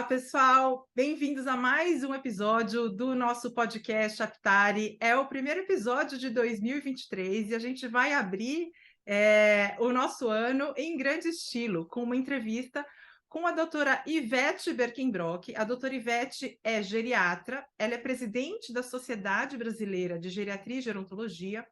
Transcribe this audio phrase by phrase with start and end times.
[0.00, 0.88] Olá, pessoal!
[0.94, 4.96] Bem-vindos a mais um episódio do nosso podcast Aptari.
[4.98, 8.70] É o primeiro episódio de 2023 e a gente vai abrir
[9.04, 12.82] é, o nosso ano em grande estilo, com uma entrevista
[13.28, 15.54] com a doutora Ivete Berkenbrock.
[15.54, 21.62] A doutora Ivete é geriatra, ela é presidente da Sociedade Brasileira de Geriatria e Gerontologia,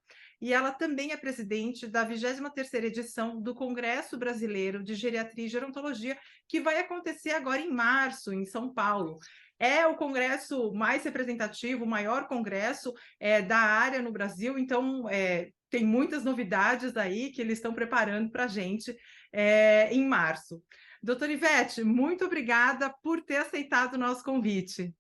[0.41, 6.17] e ela também é presidente da 23ª edição do Congresso Brasileiro de Geriatria e Gerontologia,
[6.47, 9.19] que vai acontecer agora em março, em São Paulo.
[9.59, 15.51] É o congresso mais representativo, o maior congresso é, da área no Brasil, então é,
[15.69, 18.97] tem muitas novidades aí que eles estão preparando para a gente
[19.33, 20.63] é, em março.
[21.03, 24.95] Doutora Ivete, muito obrigada por ter aceitado o nosso convite.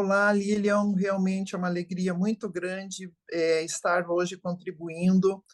[0.00, 5.44] Olá, Lilian, realmente é uma alegria muito grande é, estar hoje contribuindo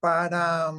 [0.00, 0.72] para,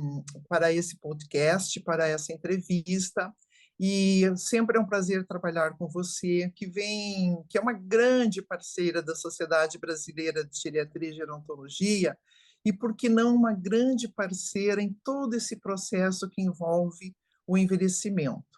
[0.50, 3.32] para esse podcast, para essa entrevista.
[3.80, 9.04] E sempre é um prazer trabalhar com você, que vem, que é uma grande parceira
[9.04, 12.18] da Sociedade Brasileira de Geriatria e Gerontologia,
[12.66, 18.51] e por que não uma grande parceira em todo esse processo que envolve o envelhecimento.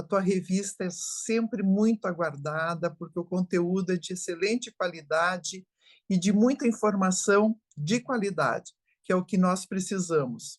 [0.00, 5.66] A tua revista é sempre muito aguardada, porque o conteúdo é de excelente qualidade
[6.08, 8.72] e de muita informação de qualidade,
[9.04, 10.58] que é o que nós precisamos.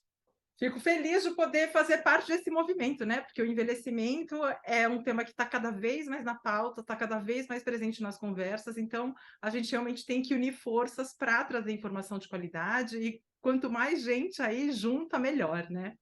[0.59, 3.22] Fico feliz de poder fazer parte desse movimento, né?
[3.22, 7.17] Porque o envelhecimento é um tema que está cada vez mais na pauta, está cada
[7.17, 11.72] vez mais presente nas conversas, então a gente realmente tem que unir forças para trazer
[11.72, 15.95] informação de qualidade e quanto mais gente aí junta, melhor, né?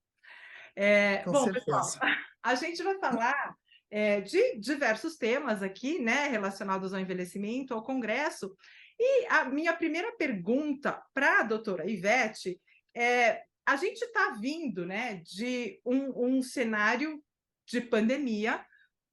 [0.75, 1.65] É, bom, certeza.
[1.65, 2.09] pessoal,
[2.43, 3.55] a gente vai falar
[3.91, 8.55] é, de diversos temas aqui, né, relacionados ao envelhecimento, ao Congresso.
[8.99, 12.59] E a minha primeira pergunta para a doutora Ivete
[12.95, 17.23] é: a gente está vindo né, de um, um cenário
[17.65, 18.65] de pandemia.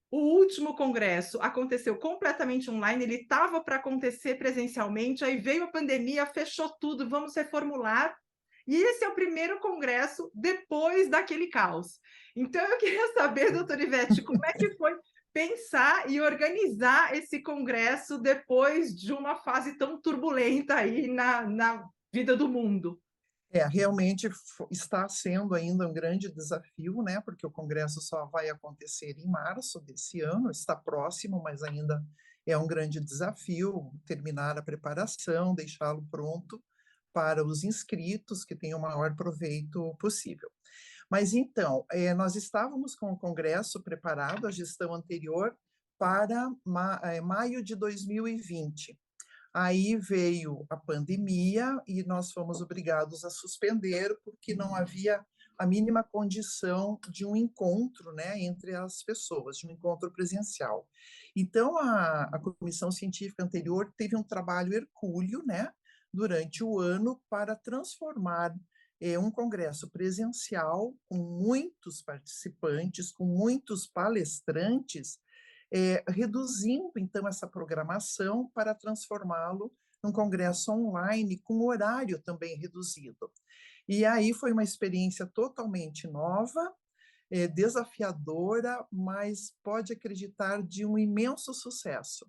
[0.09, 6.25] O último congresso aconteceu completamente online, ele estava para acontecer presencialmente, aí veio a pandemia,
[6.25, 8.17] fechou tudo, vamos reformular
[8.67, 11.99] e esse é o primeiro congresso depois daquele caos.
[12.35, 14.93] Então, eu queria saber, doutora Ivete, como é que foi
[15.33, 22.35] pensar e organizar esse congresso depois de uma fase tão turbulenta aí na, na vida
[22.35, 22.99] do mundo?
[23.49, 24.29] É, realmente
[24.69, 27.21] está sendo ainda um grande desafio, né?
[27.21, 32.03] Porque o congresso só vai acontecer em março desse ano, está próximo, mas ainda
[32.45, 36.61] é um grande desafio terminar a preparação, deixá-lo pronto
[37.17, 40.51] para os inscritos que tenham o maior proveito possível.
[41.09, 45.57] Mas então, é, nós estávamos com o Congresso preparado, a gestão anterior,
[45.97, 48.95] para ma é, maio de 2020.
[49.51, 55.25] Aí veio a pandemia e nós fomos obrigados a suspender, porque não havia
[55.57, 60.87] a mínima condição de um encontro né, entre as pessoas, de um encontro presencial.
[61.35, 65.71] Então, a, a comissão científica anterior teve um trabalho hercúleo, né,
[66.17, 68.51] durante o ano para transformar
[68.99, 75.19] é, um congresso presencial com muitos participantes, com muitos palestrantes,
[75.71, 79.71] é, reduzindo então essa programação para transformá-lo
[80.03, 83.31] num congresso online com horário também reduzido.
[83.87, 86.73] E aí foi uma experiência totalmente nova,
[87.29, 92.25] é, desafiadora, mas pode acreditar de um imenso sucesso.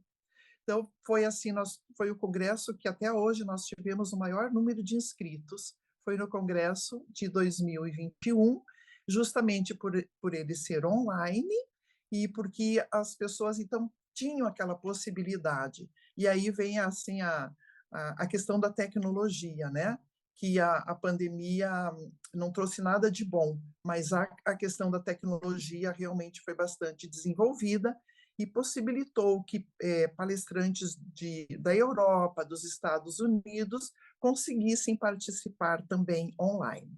[0.68, 4.84] Então, foi assim, nós, foi o congresso que até hoje nós tivemos o maior número
[4.84, 5.74] de inscritos,
[6.04, 8.60] foi no congresso de 2021,
[9.08, 11.54] justamente por, por ele ser online
[12.12, 15.88] e porque as pessoas, então, tinham aquela possibilidade.
[16.14, 17.50] E aí vem, assim, a,
[17.90, 19.98] a, a questão da tecnologia, né?
[20.34, 21.90] que a, a, pandemia
[22.32, 27.96] não trouxe nada de bom, mas a, a questão da tecnologia realmente foi bastante desenvolvida
[28.38, 36.96] e possibilitou que é, palestrantes de, da Europa, dos Estados Unidos, conseguissem participar também online.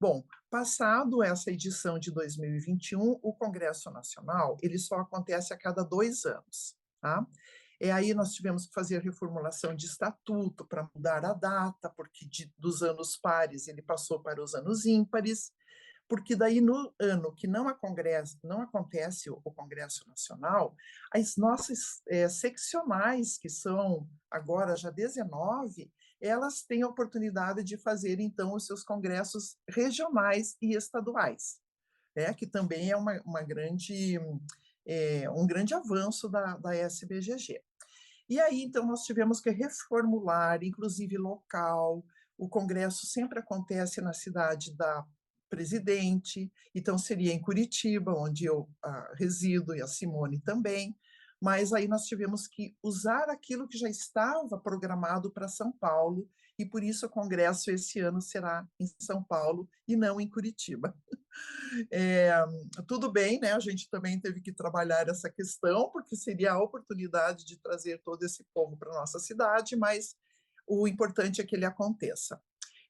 [0.00, 6.24] Bom, passado essa edição de 2021, o Congresso Nacional ele só acontece a cada dois
[6.24, 7.26] anos, tá?
[7.80, 12.52] E aí nós tivemos que fazer reformulação de estatuto para mudar a data, porque de,
[12.58, 15.52] dos anos pares ele passou para os anos ímpares
[16.08, 20.74] porque daí no ano que não, congresso, não acontece o, Congresso Nacional,
[21.12, 28.18] as nossas é, seccionais, que são agora já 19, elas têm a oportunidade de fazer,
[28.20, 31.60] então, os seus congressos regionais e estaduais,
[32.16, 34.18] né, que também é uma, uma grande,
[34.86, 37.62] é, um grande avanço da, da SBGG.
[38.28, 42.04] E aí, então, nós tivemos que reformular, inclusive local,
[42.36, 45.06] o congresso sempre acontece na cidade da
[45.48, 50.96] presidente, então seria em Curitiba, onde eu ah, resido, e a Simone também,
[51.40, 56.28] mas aí nós tivemos que usar aquilo que já estava programado para São Paulo,
[56.58, 60.92] e por isso o congresso esse ano será em São Paulo e não em Curitiba.
[61.90, 62.32] É,
[62.88, 63.52] tudo bem, né?
[63.52, 68.24] A gente também teve que trabalhar essa questão, porque seria a oportunidade de trazer todo
[68.24, 70.16] esse povo para nossa cidade, mas
[70.66, 72.42] o importante é que ele aconteça.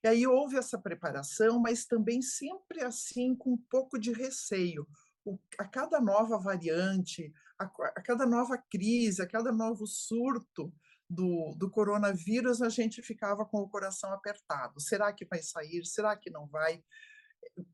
[0.03, 4.87] E aí houve essa preparação, mas também sempre assim com um pouco de receio.
[5.25, 10.73] O, a cada nova variante, a, a, cada nova crise, a cada novo surto
[11.11, 14.81] do, do coronavírus, a gente ficava com o coração apertado.
[14.81, 15.85] Será que vai sair?
[15.85, 16.83] Será que não vai?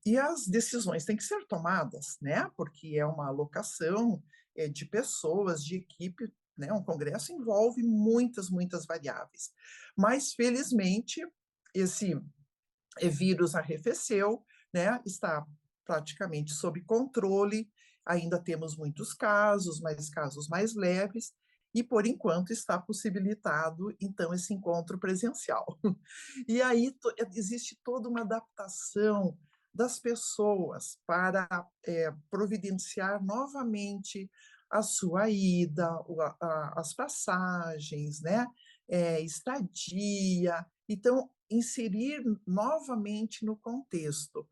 [0.06, 2.50] E as decisões têm que ser tomadas, né?
[2.56, 4.22] Porque é uma alocação
[4.56, 6.72] é, de pessoas, de equipe, né?
[6.72, 9.50] Um congresso envolve muitas, muitas variáveis.
[9.96, 11.20] Mas, felizmente,
[11.74, 12.18] esse
[13.02, 15.00] vírus arrefeceu, né?
[15.04, 15.44] Está
[15.84, 17.68] praticamente sob controle.
[18.06, 21.32] Ainda temos muitos casos, mas casos mais leves,
[21.74, 25.66] e por enquanto está possibilitado então esse encontro presencial.
[26.46, 26.94] E aí
[27.34, 29.36] existe toda uma adaptação
[29.74, 31.48] das pessoas para
[31.84, 34.30] é, providenciar novamente
[34.70, 35.88] a sua ida,
[36.40, 38.46] a, as passagens, né?
[38.88, 40.64] É, estadia.
[40.88, 44.46] Então, inserir novamente no contexto.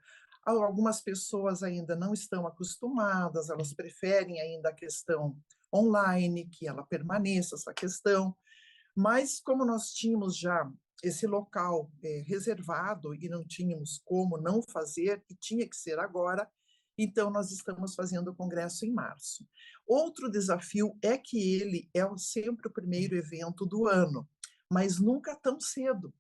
[0.45, 5.37] Algumas pessoas ainda não estão acostumadas, elas preferem ainda a questão
[5.73, 8.37] online, que ela permaneça essa questão,
[8.95, 10.71] mas como nós tínhamos já
[11.03, 16.49] esse local é, reservado e não tínhamos como não fazer, e tinha que ser agora,
[16.97, 19.47] então nós estamos fazendo o congresso em março.
[19.87, 24.29] Outro desafio é que ele é sempre o primeiro evento do ano,
[24.71, 26.13] mas nunca tão cedo.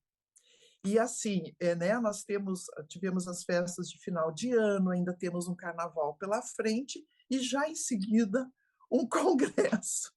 [0.84, 5.46] E assim, é, né, nós temos, tivemos as festas de final de ano, ainda temos
[5.46, 8.50] um carnaval pela frente, e já em seguida
[8.90, 10.12] um congresso.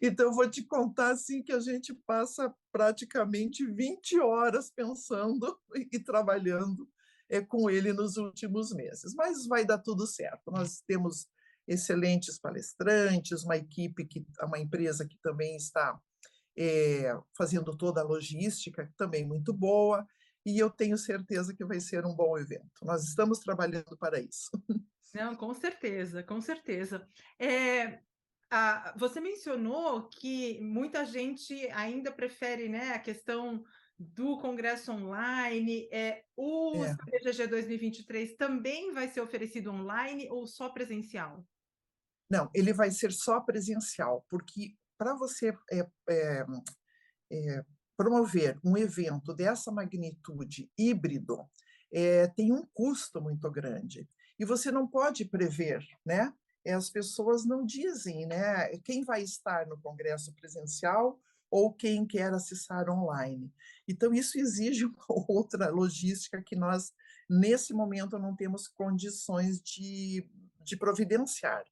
[0.00, 5.58] Então, vou te contar assim que a gente passa praticamente 20 horas pensando
[5.92, 6.88] e trabalhando
[7.28, 9.14] é, com ele nos últimos meses.
[9.14, 10.50] Mas vai dar tudo certo.
[10.50, 11.26] Nós temos
[11.66, 16.00] excelentes palestrantes, uma equipe, que, uma empresa que também está
[16.56, 20.06] é, fazendo toda a logística, também muito boa,
[20.44, 22.84] e eu tenho certeza que vai ser um bom evento.
[22.84, 24.50] Nós estamos trabalhando para isso.
[25.14, 27.08] Não, com certeza, com certeza.
[27.38, 28.00] É,
[28.50, 33.64] a, você mencionou que muita gente ainda prefere né, a questão
[33.98, 35.88] do Congresso Online.
[35.90, 36.94] É, o é.
[36.94, 41.44] CBGG 2023 também vai ser oferecido online ou só presencial?
[42.30, 46.46] Não, ele vai ser só presencial, porque para você é, é,
[47.30, 47.64] é,
[47.96, 51.48] promover um evento dessa magnitude híbrido,
[51.92, 54.08] é, tem um custo muito grande.
[54.38, 56.32] E você não pode prever, né?
[56.66, 58.68] As pessoas não dizem, né?
[58.78, 61.18] Quem vai estar no congresso presencial
[61.50, 63.52] ou quem quer acessar online.
[63.86, 66.92] Então, isso exige uma outra logística que nós,
[67.30, 70.28] nesse momento, não temos condições de,
[70.62, 71.64] de providenciar.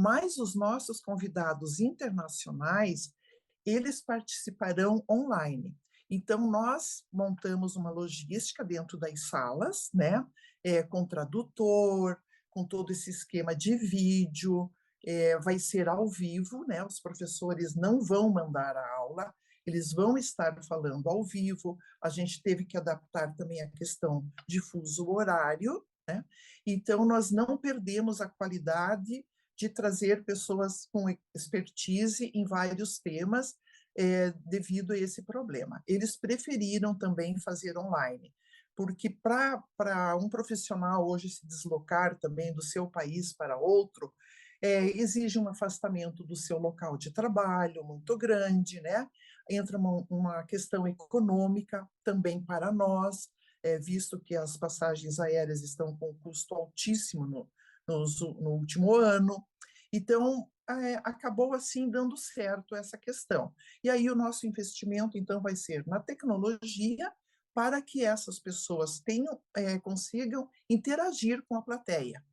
[0.00, 3.12] Mas os nossos convidados internacionais,
[3.66, 5.76] eles participarão online.
[6.08, 10.26] Então, nós montamos uma logística dentro das salas, né?
[10.64, 14.72] É, com tradutor, com todo esse esquema de vídeo,
[15.06, 16.82] é, vai ser ao vivo, né?
[16.82, 19.34] Os professores não vão mandar a aula,
[19.66, 21.76] eles vão estar falando ao vivo.
[22.02, 26.24] A gente teve que adaptar também a questão de fuso horário, né?
[26.66, 29.26] Então, nós não perdemos a qualidade
[29.60, 33.54] de trazer pessoas com expertise em vários temas
[33.94, 35.82] é, devido a esse problema.
[35.86, 38.34] Eles preferiram também fazer online,
[38.74, 44.10] porque para um profissional hoje se deslocar também do seu país para outro,
[44.62, 49.06] é, exige um afastamento do seu local de trabalho muito grande, né?
[49.50, 53.28] Entra uma, uma questão econômica também para nós,
[53.62, 57.46] é, visto que as passagens aéreas estão com custo altíssimo no,
[57.86, 58.04] no,
[58.40, 59.44] no último ano.
[59.92, 63.52] Então, é, acabou assim dando certo essa questão.
[63.82, 67.12] E aí o nosso investimento, então, vai ser na tecnologia
[67.52, 72.24] para que essas pessoas tenham, é, consigam interagir com a plateia,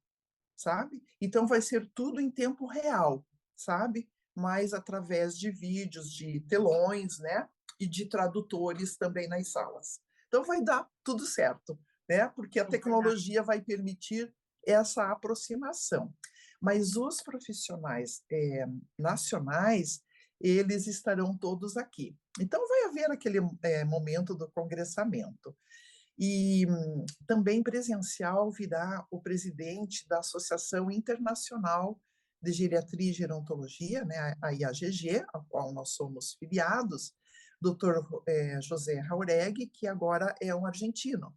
[0.56, 1.04] sabe?
[1.20, 4.08] Então, vai ser tudo em tempo real, sabe?
[4.36, 7.50] Mas através de vídeos, de telões, né?
[7.80, 10.00] E de tradutores também nas salas.
[10.28, 12.28] Então, vai dar tudo certo, né?
[12.30, 14.32] Porque a tecnologia vai permitir
[14.64, 16.14] essa aproximação
[16.62, 18.66] mas os profissionais é,
[18.98, 20.02] nacionais,
[20.40, 22.16] eles estarão todos aqui.
[22.40, 25.56] Então, vai haver aquele é, momento do congressamento.
[26.18, 32.00] E hum, também presencial virá o presidente da Associação Internacional
[32.42, 37.14] de Geriatria e Gerontologia, né, a IAGG, a qual nós somos filiados,
[37.62, 38.04] Dr.
[38.28, 41.34] É, José Jauregui, que agora é um argentino.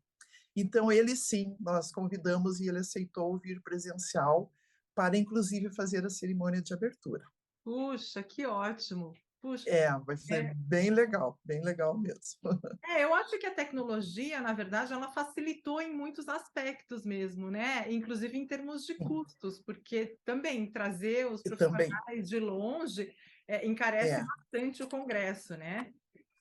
[0.54, 4.52] Então, ele sim, nós convidamos e ele aceitou vir presencial
[4.94, 7.24] para, inclusive, fazer a cerimônia de abertura.
[7.64, 9.14] Puxa, que ótimo!
[9.40, 10.54] Puxa, é, vai ser é.
[10.54, 12.38] bem legal, bem legal mesmo.
[12.84, 17.90] É, eu acho que a tecnologia, na verdade, ela facilitou em muitos aspectos mesmo, né?
[17.90, 23.14] Inclusive em termos de custos, porque também trazer os profissionais de longe
[23.48, 24.24] é, encarece é.
[24.24, 25.92] bastante o congresso, né?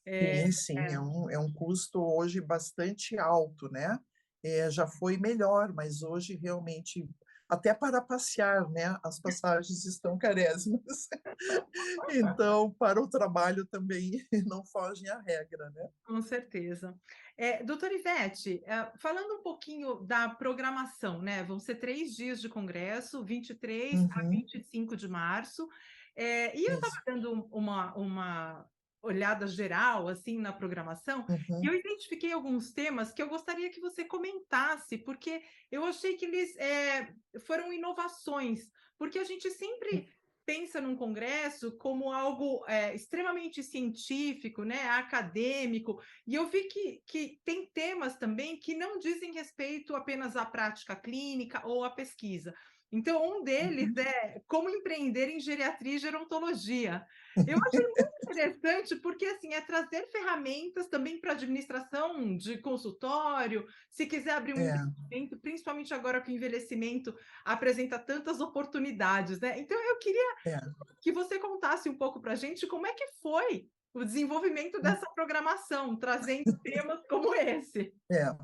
[0.06, 0.94] É, sim, sim, é.
[0.94, 1.00] é.
[1.00, 3.98] um, é um custo hoje bastante alto, né?
[4.44, 7.08] É, já foi melhor, mas hoje realmente
[7.50, 8.98] até para passear, né?
[9.04, 11.10] As passagens estão carésimas.
[12.12, 14.12] então, para o trabalho também
[14.46, 15.90] não fogem à regra, né?
[16.06, 16.96] Com certeza.
[17.36, 21.44] É, doutora Ivete, é, falando um pouquinho da programação, né?
[21.44, 24.10] Vão ser três dias de congresso, 23 uhum.
[24.12, 25.68] a 25 de março.
[26.16, 28.70] É, e eu estava dando uma, uma
[29.02, 31.64] olhada geral assim na programação uhum.
[31.64, 35.42] e eu identifiquei alguns temas que eu gostaria que você comentasse porque
[35.72, 37.14] eu achei que eles é,
[37.46, 40.10] foram inovações porque a gente sempre
[40.50, 47.40] pensa num congresso como algo é, extremamente científico, né, acadêmico, e eu vi que, que
[47.46, 52.52] tem temas também que não dizem respeito apenas à prática clínica ou à pesquisa,
[52.92, 54.02] então, um deles uhum.
[54.02, 57.06] é como empreender em geriatria e gerontologia.
[57.48, 64.08] Eu achei muito interessante, porque assim, é trazer ferramentas também para administração de consultório, se
[64.08, 65.38] quiser abrir um é.
[65.42, 67.16] principalmente agora que o envelhecimento
[67.46, 69.60] apresenta tantas oportunidades, né?
[69.60, 70.60] Então, eu queria é.
[71.02, 74.82] que você contasse um pouco para a gente como é que foi o desenvolvimento hum.
[74.82, 77.94] dessa programação, trazendo temas como esse.
[78.12, 78.36] É.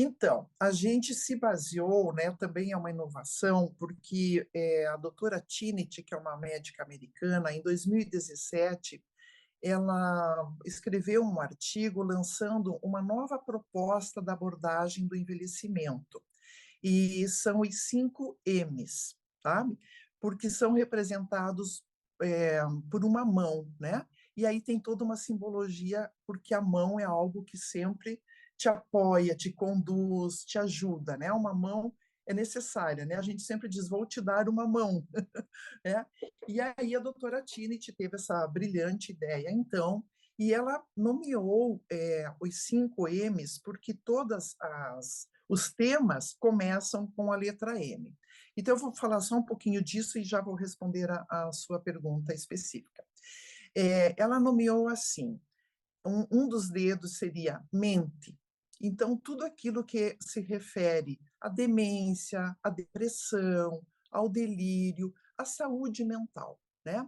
[0.00, 6.04] Então, a gente se baseou, né, também é uma inovação, porque é, a doutora Tinit,
[6.04, 9.02] que é uma médica americana, em 2017,
[9.60, 16.22] ela escreveu um artigo lançando uma nova proposta da abordagem do envelhecimento.
[16.80, 19.76] E são os cinco M's, sabe?
[20.20, 21.82] Porque são representados
[22.22, 24.06] é, por uma mão, né?
[24.36, 28.22] E aí tem toda uma simbologia, porque a mão é algo que sempre
[28.58, 31.32] te apoia, te conduz, te ajuda, né?
[31.32, 31.94] Uma mão
[32.26, 33.14] é necessária, né?
[33.14, 35.06] A gente sempre diz, vou te dar uma mão,
[35.84, 36.04] né?
[36.46, 40.04] E aí a doutora Tinit teve essa brilhante ideia, então,
[40.38, 47.36] e ela nomeou é, os cinco M's porque todas as os temas começam com a
[47.36, 48.14] letra M.
[48.56, 51.80] Então, eu vou falar só um pouquinho disso e já vou responder a, a sua
[51.80, 53.02] pergunta específica.
[53.74, 55.40] É, ela nomeou assim:
[56.04, 58.38] um, um dos dedos seria mente,
[58.80, 66.60] então, tudo aquilo que se refere à demência, à depressão, ao delírio, à saúde mental,
[66.84, 67.06] né?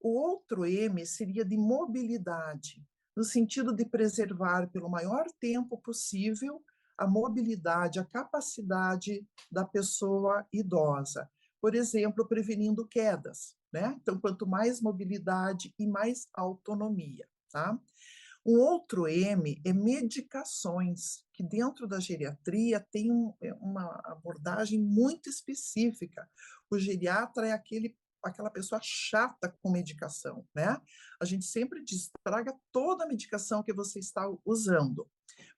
[0.00, 2.84] O outro M seria de mobilidade,
[3.16, 6.64] no sentido de preservar pelo maior tempo possível
[6.96, 11.30] a mobilidade, a capacidade da pessoa idosa.
[11.60, 13.96] Por exemplo, prevenindo quedas, né?
[14.00, 17.78] Então, quanto mais mobilidade e mais autonomia, tá?
[18.44, 25.28] Um outro M é medicações, que dentro da geriatria tem um, é, uma abordagem muito
[25.28, 26.28] específica.
[26.70, 30.80] O geriatra é aquele aquela pessoa chata com medicação, né?
[31.20, 35.10] A gente sempre diz, traga toda a medicação que você está usando,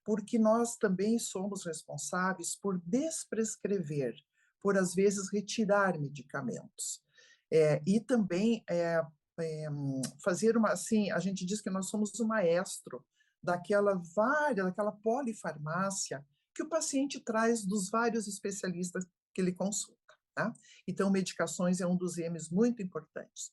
[0.03, 4.14] porque nós também somos responsáveis por desprescrever,
[4.62, 7.03] por às vezes retirar medicamentos.
[7.53, 9.03] É, e também é,
[9.38, 9.67] é,
[10.23, 13.05] fazer uma, assim, a gente diz que nós somos o maestro
[13.43, 16.25] daquela várias, daquela polifarmácia
[16.55, 20.00] que o paciente traz dos vários especialistas que ele consulta.
[20.35, 20.53] Tá?
[20.87, 23.53] Então, medicações é um dos M's muito importantes.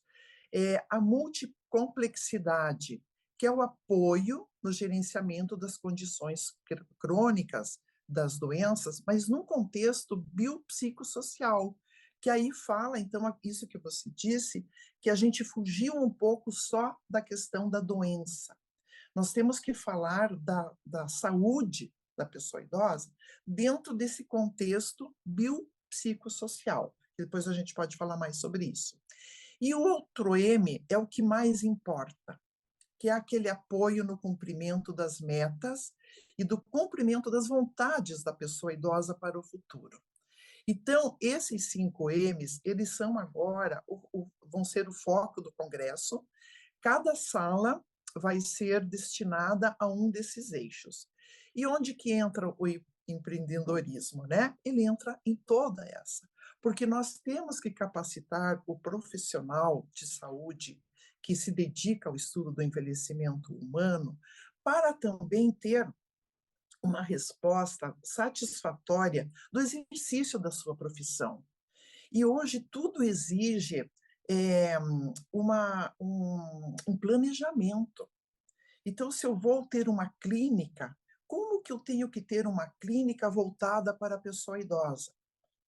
[0.52, 3.02] É, a multicomplexidade,
[3.38, 6.52] que é o apoio no gerenciamento das condições
[6.98, 11.76] crônicas das doenças, mas num contexto biopsicossocial,
[12.22, 14.64] que aí fala, então, isso que você disse,
[15.00, 18.56] que a gente fugiu um pouco só da questão da doença.
[19.12, 23.12] Nós temos que falar da, da saúde da pessoa idosa
[23.44, 26.94] dentro desse contexto biopsicossocial.
[27.18, 28.96] Depois a gente pode falar mais sobre isso.
[29.60, 32.40] E o outro M é o que mais importa,
[33.00, 35.92] que é aquele apoio no cumprimento das metas
[36.38, 40.00] e do cumprimento das vontades da pessoa idosa para o futuro.
[40.66, 46.24] Então, esses cinco M's, eles são agora, o, o, vão ser o foco do Congresso.
[46.80, 47.82] Cada sala
[48.14, 51.08] vai ser destinada a um desses eixos.
[51.54, 52.66] E onde que entra o
[53.08, 54.56] empreendedorismo, né?
[54.64, 56.28] Ele entra em toda essa,
[56.60, 60.80] porque nós temos que capacitar o profissional de saúde
[61.22, 64.18] que se dedica ao estudo do envelhecimento humano
[64.62, 65.92] para também ter
[66.82, 71.44] uma resposta satisfatória do exercício da sua profissão.
[72.10, 73.90] E hoje tudo exige
[74.28, 74.76] é,
[75.32, 78.08] uma, um, um planejamento.
[78.84, 80.96] Então, se eu vou ter uma clínica,
[81.26, 85.12] como que eu tenho que ter uma clínica voltada para a pessoa idosa?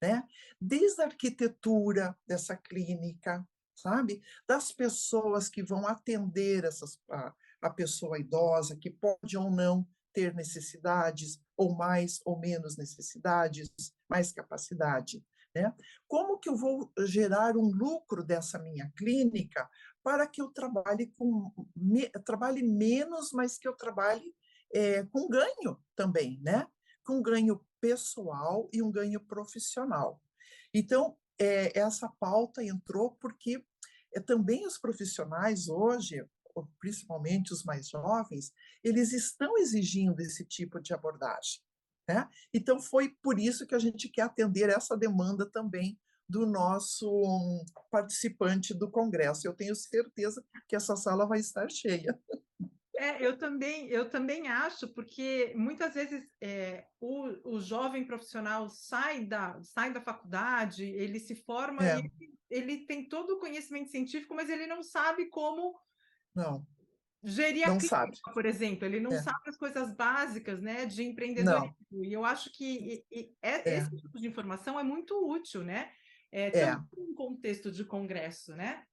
[0.03, 0.23] Né?
[0.61, 4.21] Desde a arquitetura dessa clínica, sabe?
[4.47, 10.33] Das pessoas que vão atender essas, a, a pessoa idosa, que pode ou não ter
[10.33, 13.71] necessidades, ou mais ou menos necessidades,
[14.09, 15.23] mais capacidade.
[15.55, 15.73] Né?
[16.09, 19.69] Como que eu vou gerar um lucro dessa minha clínica
[20.03, 24.35] para que eu trabalhe com me, trabalhe menos, mas que eu trabalhe
[24.73, 26.67] é, com ganho também, né?
[27.05, 30.21] Com ganho pessoal e um ganho profissional.
[30.73, 33.65] Então, é, essa pauta entrou porque
[34.13, 36.25] é, também os profissionais hoje,
[36.79, 41.63] principalmente os mais jovens, eles estão exigindo esse tipo de abordagem.
[42.09, 42.29] Né?
[42.53, 48.75] Então, foi por isso que a gente quer atender essa demanda também do nosso participante
[48.75, 49.47] do Congresso.
[49.47, 52.19] Eu tenho certeza que essa sala vai estar cheia.
[52.97, 59.25] É, eu também, eu também acho, porque muitas vezes é, o, o jovem profissional sai
[59.25, 61.99] da, sai da faculdade, ele se forma é.
[61.99, 62.13] ele,
[62.49, 65.75] ele tem todo o conhecimento científico, mas ele não sabe como
[66.35, 66.67] não
[67.25, 68.21] gerir não clínica, sabe.
[68.35, 69.23] por exemplo, ele não é.
[69.23, 71.75] sabe as coisas básicas né, de empreendedorismo.
[71.91, 72.05] Não.
[72.05, 73.79] E eu acho que e, e é, é.
[73.79, 75.91] esse tipo de informação é muito útil, né?
[76.31, 76.77] É, é.
[76.97, 78.85] um contexto de congresso, né?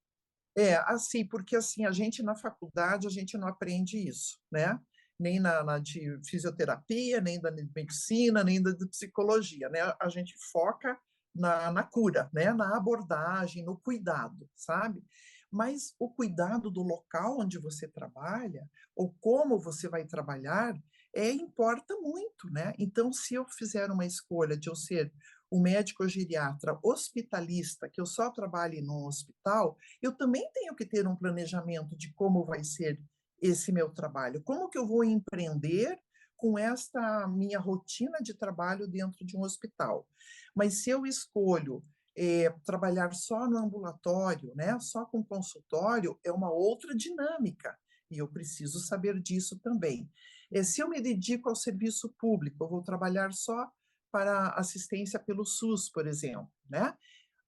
[0.55, 4.79] É, assim, porque assim, a gente na faculdade, a gente não aprende isso, né?
[5.19, 9.80] Nem na, na de fisioterapia, nem da medicina, nem da psicologia, né?
[9.99, 10.97] A gente foca
[11.36, 12.54] na, na cura, né?
[12.54, 15.04] Na abordagem, no cuidado, sabe?
[15.52, 20.74] Mas o cuidado do local onde você trabalha ou como você vai trabalhar
[21.14, 22.74] é importa muito, né?
[22.80, 25.12] Então, se eu fizer uma escolha de eu ser
[25.52, 31.06] um médico geriatra hospitalista, que eu só trabalhe num hospital, eu também tenho que ter
[31.06, 33.02] um planejamento de como vai ser
[33.42, 36.00] esse meu trabalho, como que eu vou empreender
[36.38, 40.08] com esta minha rotina de trabalho dentro de um hospital.
[40.56, 41.84] Mas se eu escolho
[42.15, 47.78] é, trabalhar só no ambulatório, né, só com consultório, é uma outra dinâmica,
[48.10, 50.10] e eu preciso saber disso também.
[50.52, 53.71] É, se eu me dedico ao serviço público, eu vou trabalhar só
[54.12, 56.93] para assistência pelo SUS, por exemplo, né?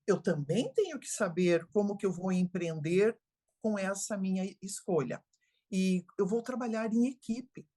[0.07, 3.17] Eu também tenho que saber como que eu vou empreender
[3.61, 5.23] com essa minha escolha.
[5.71, 7.67] E eu vou trabalhar em equipe.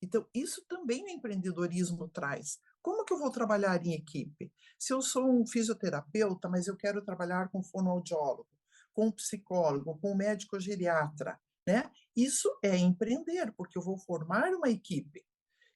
[0.00, 2.58] Então, isso também o empreendedorismo traz.
[2.82, 4.52] Como que eu vou trabalhar em equipe?
[4.78, 8.48] Se eu sou um fisioterapeuta, mas eu quero trabalhar com fonoaudiólogo,
[8.92, 11.90] com psicólogo, com médico geriatra, né?
[12.16, 15.24] Isso é empreender, porque eu vou formar uma equipe.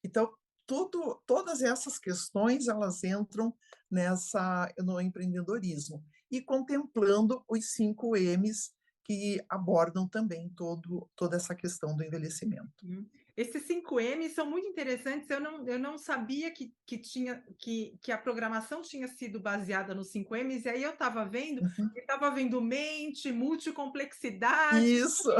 [0.02, 0.32] Então,
[0.66, 3.54] tudo, todas essas questões elas entram
[3.90, 8.72] nessa no empreendedorismo e contemplando os cinco M's
[9.04, 12.72] que abordam também todo, toda essa questão do envelhecimento.
[13.36, 15.28] Esses 5M são muito interessantes.
[15.28, 19.92] Eu não, eu não sabia que, que, tinha, que, que a programação tinha sido baseada
[19.92, 21.90] nos 5Ms, e aí eu estava vendo, uhum.
[21.96, 24.86] estava vendo mente, multicomplexidade.
[24.86, 25.30] Isso!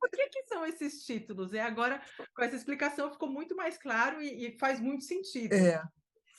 [0.00, 1.52] Por que, que são esses títulos?
[1.52, 2.02] E agora,
[2.34, 5.52] com essa explicação, ficou muito mais claro e, e faz muito sentido.
[5.52, 5.80] É,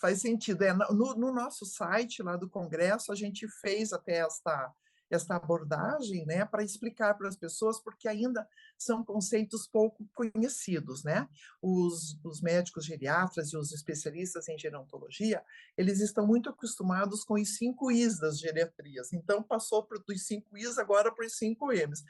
[0.02, 0.62] faz sentido.
[0.64, 4.70] É, no, no nosso site lá do Congresso, a gente fez até esta
[5.16, 8.48] esta abordagem, né, para explicar para as pessoas, porque ainda
[8.78, 11.28] são conceitos pouco conhecidos, né?
[11.62, 15.44] Os, os médicos geriatras e os especialistas em gerontologia,
[15.78, 20.58] eles estão muito acostumados com os cinco Is das geriatrias, então passou para dos cinco
[20.58, 22.04] Is agora para os cinco Ms.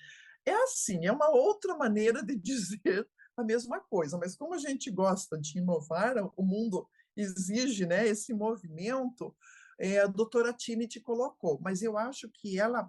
[0.45, 4.91] É assim, é uma outra maneira de dizer a mesma coisa, mas como a gente
[4.91, 9.35] gosta de inovar, o mundo exige, né, esse movimento,
[9.81, 12.87] é, a doutora Tini te colocou, mas eu acho que ela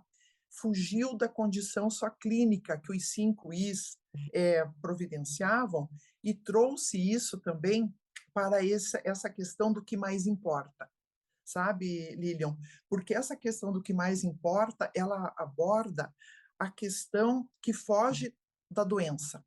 [0.51, 3.97] fugiu da condição só clínica que os cinco Is
[4.35, 5.89] é, providenciavam
[6.23, 7.93] e trouxe isso também
[8.35, 10.91] para essa, essa questão do que mais importa,
[11.43, 12.59] sabe, Lilian?
[12.91, 16.15] Porque essa questão do que mais importa, ela aborda
[16.59, 18.37] a questão que foge
[18.71, 19.43] da doença,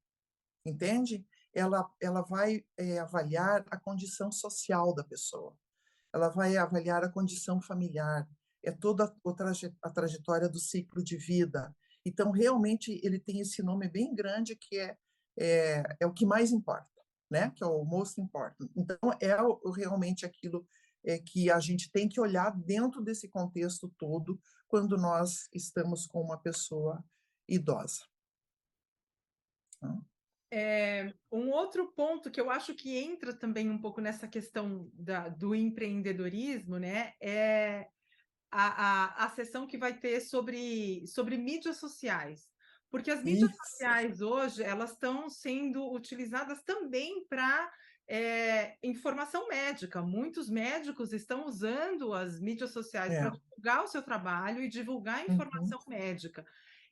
[0.66, 1.24] entende?
[1.54, 5.56] Ela, ela vai é, avaliar a condição social da pessoa
[6.16, 8.28] ela vai avaliar a condição familiar,
[8.64, 9.14] é toda
[9.84, 11.76] a trajetória do ciclo de vida.
[12.06, 14.98] Então, realmente, ele tem esse nome bem grande que é,
[15.38, 16.96] é, é o que mais importa.
[17.30, 17.52] né?
[17.52, 18.70] Que é o most important.
[18.76, 20.66] Então, é o, realmente aquilo
[21.04, 26.22] é, que a gente tem que olhar dentro desse contexto todo quando nós estamos com
[26.22, 27.04] uma pessoa
[27.48, 28.04] idosa.
[30.58, 35.28] É, um outro ponto que eu acho que entra também um pouco nessa questão da,
[35.28, 37.90] do empreendedorismo, né, é
[38.50, 42.48] a, a, a sessão que vai ter sobre, sobre mídias sociais.
[42.90, 43.66] Porque as mídias Isso.
[43.66, 47.70] sociais hoje, elas estão sendo utilizadas também para
[48.08, 50.02] é, informação médica.
[50.02, 53.20] Muitos médicos estão usando as mídias sociais é.
[53.20, 55.34] para divulgar o seu trabalho e divulgar a uhum.
[55.34, 55.90] informação uhum.
[55.90, 56.46] médica.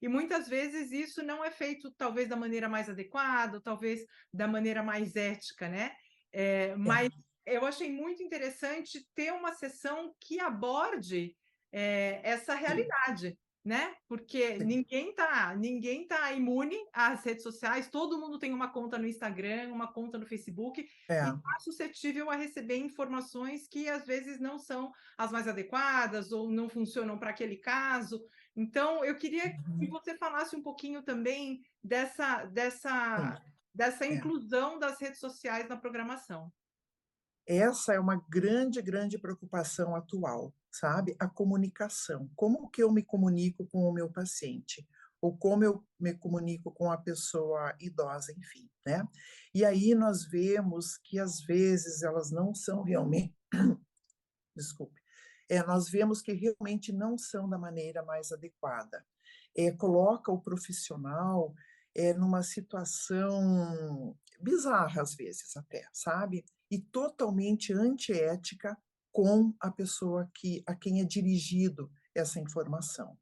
[0.04, 4.84] E muitas vezes isso não é feito, talvez, da maneira mais adequada, talvez da maneira
[4.84, 5.96] mais ética, né?
[6.30, 7.10] É, mas
[7.46, 7.56] é.
[7.56, 11.34] eu achei muito interessante ter uma sessão que aborde
[11.72, 13.94] é, essa realidade né?
[14.10, 19.08] Porque ninguém tá, ninguém tá imune às redes sociais, todo mundo tem uma conta no
[19.08, 21.24] Instagram, uma conta no Facebook, é.
[21.24, 26.52] e está suscetível a receber informações que às vezes não são as mais adequadas ou
[26.52, 28.22] não funcionam para aquele caso.
[28.56, 29.80] Então, eu queria uhum.
[29.80, 33.42] que você falasse um pouquinho também dessa, dessa,
[33.74, 34.14] dessa é.
[34.14, 36.52] inclusão das redes sociais na programação.
[37.48, 41.16] Essa é uma grande, grande preocupação atual sabe?
[41.20, 42.30] A comunicação.
[42.36, 44.86] Como que eu me comunico com o meu paciente?
[45.22, 49.08] Ou como eu me comunico com a pessoa idosa, enfim, né?
[49.54, 53.34] E aí nós vemos que às vezes elas não são realmente.
[54.56, 55.02] Desculpe.
[55.54, 59.06] É, nós vemos que realmente não são da maneira mais adequada.
[59.56, 61.54] É, coloca o profissional
[61.94, 66.44] é, numa situação bizarra, às vezes, até, sabe?
[66.72, 68.76] E totalmente antiética
[69.12, 73.16] com a pessoa que, a quem é dirigido essa informação.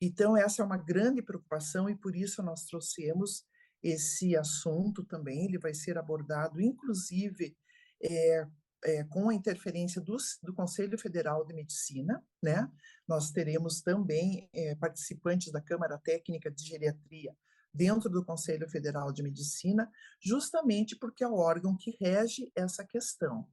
[0.00, 3.44] Então, essa é uma grande preocupação e por isso nós trouxemos
[3.82, 5.44] esse assunto também.
[5.44, 7.54] Ele vai ser abordado, inclusive,
[8.02, 8.46] é,
[8.84, 12.70] é, com a interferência do, do, Conselho Federal de Medicina, né?
[13.06, 17.34] Nós teremos também é, participantes da Câmara Técnica de Geriatria
[17.72, 23.46] dentro do Conselho Federal de Medicina, justamente porque é o órgão que rege essa questão.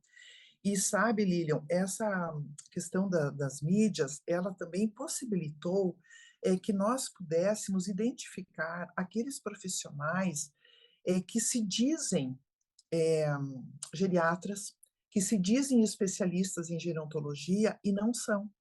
[0.63, 2.33] E sabe, Lilian, essa
[2.71, 5.95] questão da, das mídias, ela também possibilitou
[6.43, 10.51] é, que nós pudéssemos identificar aqueles profissionais
[11.05, 12.37] é, que se dizem
[12.91, 13.27] é,
[13.93, 14.75] geriatras,
[15.15, 18.51] que se dizem especialistas em gerontologia e não são.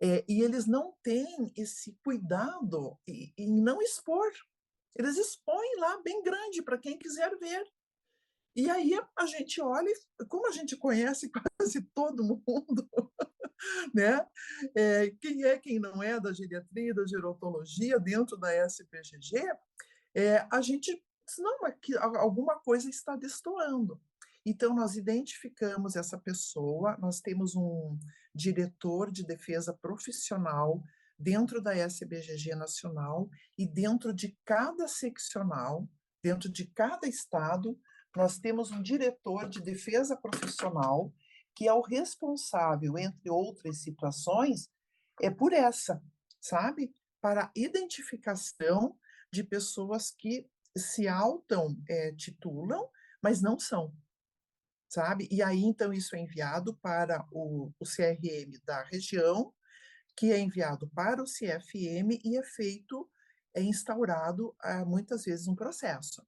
[0.00, 4.30] É, e eles não têm esse cuidado em, não expor.
[4.94, 7.66] Eles expõem lá bem grande para quem quiser ver.
[8.54, 9.92] E aí a gente olha,
[10.28, 12.88] como a gente conhece quase todo mundo,
[13.92, 14.24] né?
[14.72, 19.34] É, quem é, quem não é da geriatria, da gerontologia dentro da SPGG,
[20.14, 21.04] é, a gente
[21.38, 24.00] não, aqui, alguma coisa está destoando.
[24.44, 27.98] Então, nós identificamos essa pessoa, nós temos um
[28.34, 30.82] diretor de defesa profissional
[31.18, 35.86] dentro da SBGG nacional e dentro de cada seccional,
[36.22, 37.78] dentro de cada estado,
[38.16, 41.12] nós temos um diretor de defesa profissional
[41.54, 44.70] que é o responsável, entre outras situações,
[45.20, 46.02] é por essa,
[46.40, 46.94] sabe?
[47.20, 48.96] Para identificação
[49.30, 52.88] de pessoas que se auto-titulam, é,
[53.22, 53.92] mas não são,
[54.90, 55.28] sabe?
[55.30, 59.54] E aí, então, isso é enviado para o, o CRM da região,
[60.16, 63.08] que é enviado para o CFM e é feito,
[63.54, 66.26] é instaurado, ah, muitas vezes, um processo.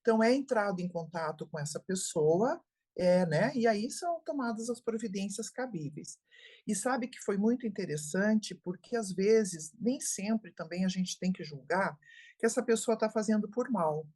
[0.00, 2.62] Então, é entrado em contato com essa pessoa,
[2.96, 3.52] é, né?
[3.56, 6.16] E aí são tomadas as providências cabíveis.
[6.64, 11.32] E sabe que foi muito interessante, porque às vezes, nem sempre também a gente tem
[11.32, 11.98] que julgar
[12.38, 14.06] que essa pessoa está fazendo por mal.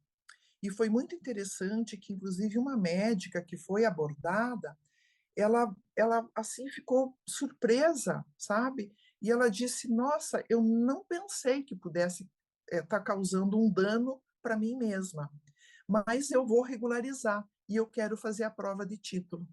[0.61, 4.77] E foi muito interessante que, inclusive, uma médica que foi abordada,
[5.35, 8.93] ela, ela assim ficou surpresa, sabe?
[9.21, 12.29] E ela disse: Nossa, eu não pensei que pudesse
[12.71, 15.31] estar é, tá causando um dano para mim mesma
[15.91, 19.45] mas eu vou regularizar e eu quero fazer a prova de título.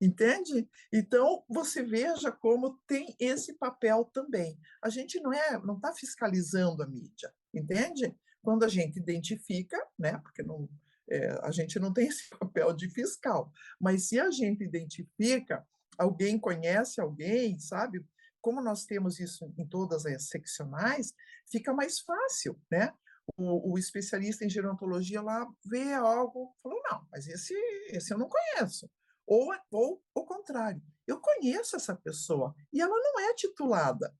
[0.00, 0.68] Entende?
[0.92, 4.60] Então, você veja como tem esse papel também.
[4.82, 8.14] A gente não é, não está fiscalizando a mídia, entende?
[8.42, 10.18] Quando a gente identifica, né?
[10.18, 10.68] Porque não,
[11.08, 16.38] é, a gente não tem esse papel de fiscal, mas se a gente identifica, alguém
[16.38, 18.04] conhece alguém, sabe?
[18.40, 21.12] Como nós temos isso em todas as seccionais,
[21.50, 22.92] fica mais fácil, né?
[23.36, 27.54] o, o, especialista em gerontologia lá vê algo, falou, não, mas esse,
[27.88, 28.90] esse eu não conheço.
[29.26, 34.14] Ou, ou o contrário, eu conheço essa pessoa e ela não é titulada,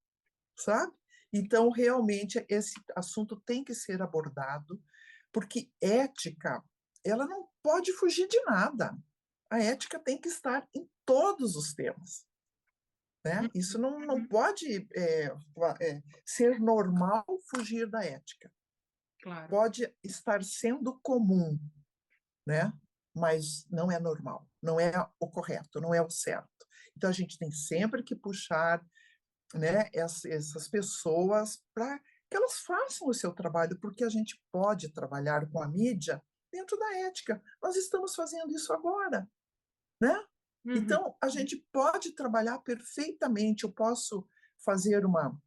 [0.56, 0.92] sabe?
[1.32, 4.82] Então, realmente, esse assunto tem que ser abordado,
[5.32, 6.62] porque ética
[7.04, 8.96] ela não pode fugir de nada.
[9.50, 12.26] A ética tem que estar em todos os temas.
[13.24, 13.42] Né?
[13.42, 14.28] Uhum, Isso não, não uhum.
[14.28, 15.26] pode é,
[15.80, 18.52] é, ser normal fugir da ética.
[19.22, 19.48] Claro.
[19.48, 21.58] Pode estar sendo comum,
[22.46, 22.72] né?
[23.14, 26.48] mas não é normal, não é o correto, não é o certo.
[26.96, 28.84] Então, a gente tem sempre que puxar
[29.54, 31.98] né, essas pessoas para
[32.30, 36.78] que elas façam o seu trabalho, porque a gente pode trabalhar com a mídia dentro
[36.78, 37.42] da ética.
[37.62, 39.28] Nós estamos fazendo isso agora,
[40.00, 40.14] né?
[40.64, 40.74] Uhum.
[40.74, 43.64] Então, a gente pode trabalhar perfeitamente.
[43.64, 44.28] Eu posso
[44.64, 45.40] fazer uma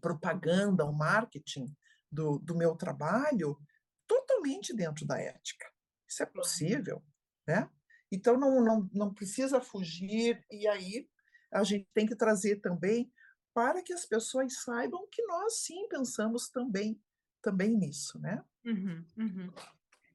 [0.00, 1.74] propaganda, um marketing
[2.10, 3.58] do, do meu trabalho
[4.06, 5.70] totalmente dentro da ética.
[6.08, 7.04] Isso é possível,
[7.46, 7.68] né?
[8.10, 11.06] Então, não, não, não precisa fugir, e aí
[11.52, 13.12] a gente tem que trazer também
[13.54, 17.00] para que as pessoas saibam que nós sim pensamos também,
[17.42, 18.44] também nisso, né?
[18.64, 19.52] Uhum, uhum.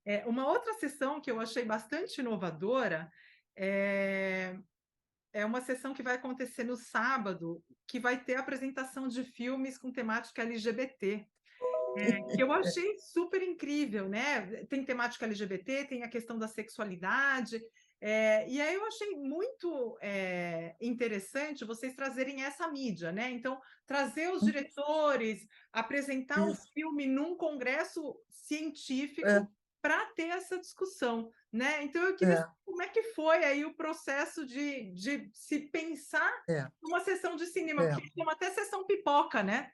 [0.06, 3.12] É, uma outra sessão que eu achei bastante inovadora
[3.56, 4.58] é,
[5.32, 9.92] é uma sessão que vai acontecer no sábado, que vai ter apresentação de filmes com
[9.92, 11.26] temática LGBT.
[11.96, 14.66] É, que eu achei super incrível, né?
[14.66, 17.62] Tem temática LGBT, tem a questão da sexualidade,
[18.06, 23.32] é, e aí eu achei muito é, interessante vocês trazerem essa mídia, né?
[23.32, 24.48] Então, trazer os uhum.
[24.48, 29.48] diretores, apresentar o um filme num congresso científico é
[29.82, 31.82] para ter essa discussão, né?
[31.84, 32.38] Então eu queria é.
[32.38, 36.68] saber como é que foi aí o processo de, de se pensar é.
[36.82, 37.92] numa sessão de cinema, é.
[37.94, 39.72] porque tem até sessão pipoca, né?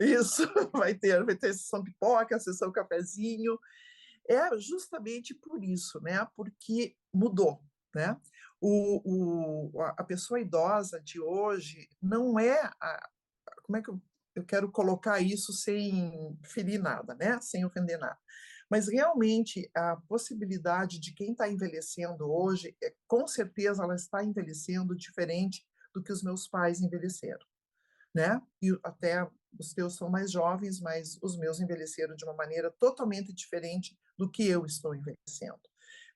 [0.00, 3.58] Isso, vai ter, vai ter sessão pipoca, sessão cafezinho.
[4.28, 6.26] É justamente por isso, né?
[6.36, 7.62] Porque mudou,
[7.94, 8.16] né?
[8.60, 13.08] O, o, a pessoa idosa de hoje não é a,
[13.62, 14.02] como é que eu,
[14.34, 17.40] eu quero colocar isso sem ferir nada, né?
[17.40, 18.18] Sem ofender nada
[18.70, 24.94] mas realmente a possibilidade de quem está envelhecendo hoje, é, com certeza ela está envelhecendo
[24.94, 27.44] diferente do que os meus pais envelheceram,
[28.14, 28.40] né?
[28.60, 29.26] E até
[29.58, 34.30] os teus são mais jovens, mas os meus envelheceram de uma maneira totalmente diferente do
[34.30, 35.60] que eu estou envelhecendo.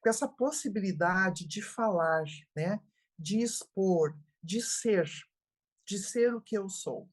[0.01, 2.25] Com essa possibilidade de falar,
[2.57, 2.81] né?
[3.19, 5.09] De expor, de ser,
[5.87, 7.09] de ser o que eu sou.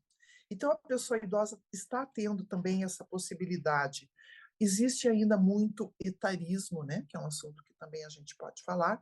[0.49, 4.09] Então, a pessoa idosa está tendo também essa possibilidade
[4.59, 9.01] Existe ainda muito etarismo, né, que é um assunto que também a gente pode falar,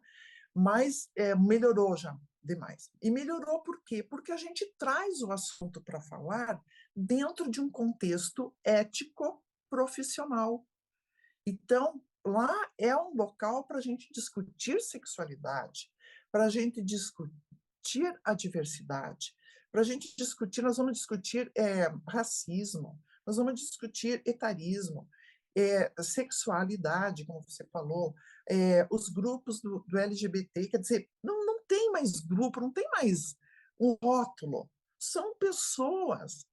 [0.54, 2.92] mas é, melhorou já demais.
[3.02, 4.04] E melhorou por quê?
[4.04, 6.62] Porque a gente traz o assunto para falar
[6.96, 10.64] dentro de um contexto ético profissional.
[11.48, 15.90] Então, lá é um local para a gente discutir sexualidade,
[16.30, 19.34] para a gente discutir a diversidade,
[19.72, 25.08] para a gente discutir, nós vamos discutir é, racismo, nós vamos discutir etarismo,
[25.56, 28.14] é, sexualidade, como você falou,
[28.50, 32.90] é, os grupos do, do, LGBT, quer dizer, não, não tem mais grupo, não tem
[32.92, 33.38] mais
[33.80, 36.46] um rótulo, são pessoas,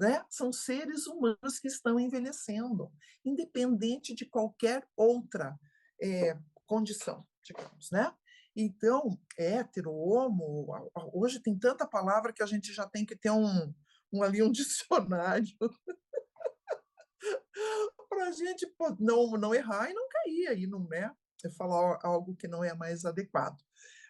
[0.00, 0.24] né?
[0.30, 2.90] são seres humanos que estão envelhecendo,
[3.24, 5.58] independente de qualquer outra
[6.02, 6.36] é,
[6.66, 8.12] condição, digamos, né?
[8.56, 10.66] Então, hétero, homo,
[11.12, 13.74] hoje tem tanta palavra que a gente já tem que ter um,
[14.12, 15.54] um ali um dicionário
[18.08, 18.66] para a gente
[18.98, 21.12] não, não errar e não cair aí, não é?
[21.56, 23.58] Falar algo que não é mais adequado.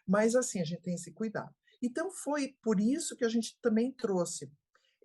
[0.07, 1.55] Mas, assim, a gente tem esse cuidado.
[1.83, 4.51] Então, foi por isso que a gente também trouxe,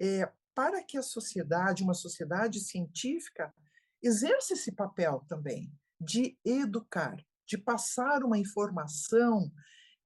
[0.02, 3.54] é, para que a sociedade, uma sociedade científica,
[4.02, 9.52] exerça esse papel também de educar, de passar uma informação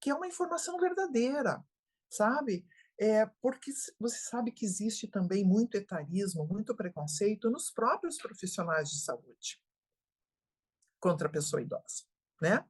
[0.02, 1.64] que é uma informação verdadeira,
[2.10, 2.66] sabe?
[2.98, 9.02] É, porque você sabe que existe também muito etarismo, muito preconceito nos próprios profissionais de
[9.02, 9.62] saúde
[11.00, 12.04] contra a pessoa idosa,
[12.42, 12.66] né?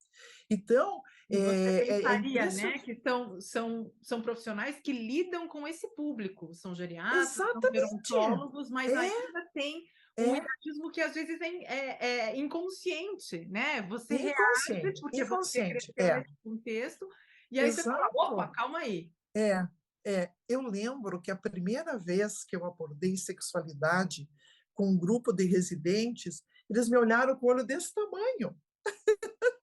[0.49, 1.01] Então,
[1.37, 5.87] você é, pensaria, é, é né, que são, são, são profissionais que lidam com esse
[5.95, 7.61] público, são geriatras, Exatamente.
[7.61, 9.85] são gerontólogos, mas é, ainda tem
[10.17, 13.81] um etarismo que às vezes é, é, inconsciente, né?
[13.83, 17.07] Você reage porque você cresceu nesse contexto,
[17.51, 17.89] e aí Exato.
[17.89, 19.11] você fala, opa, calma aí.
[19.35, 19.67] É,
[20.05, 24.27] é, eu lembro que a primeira vez que eu abordei sexualidade
[24.73, 28.55] com um grupo de residentes, eles me olharam com o olho desse tamanho.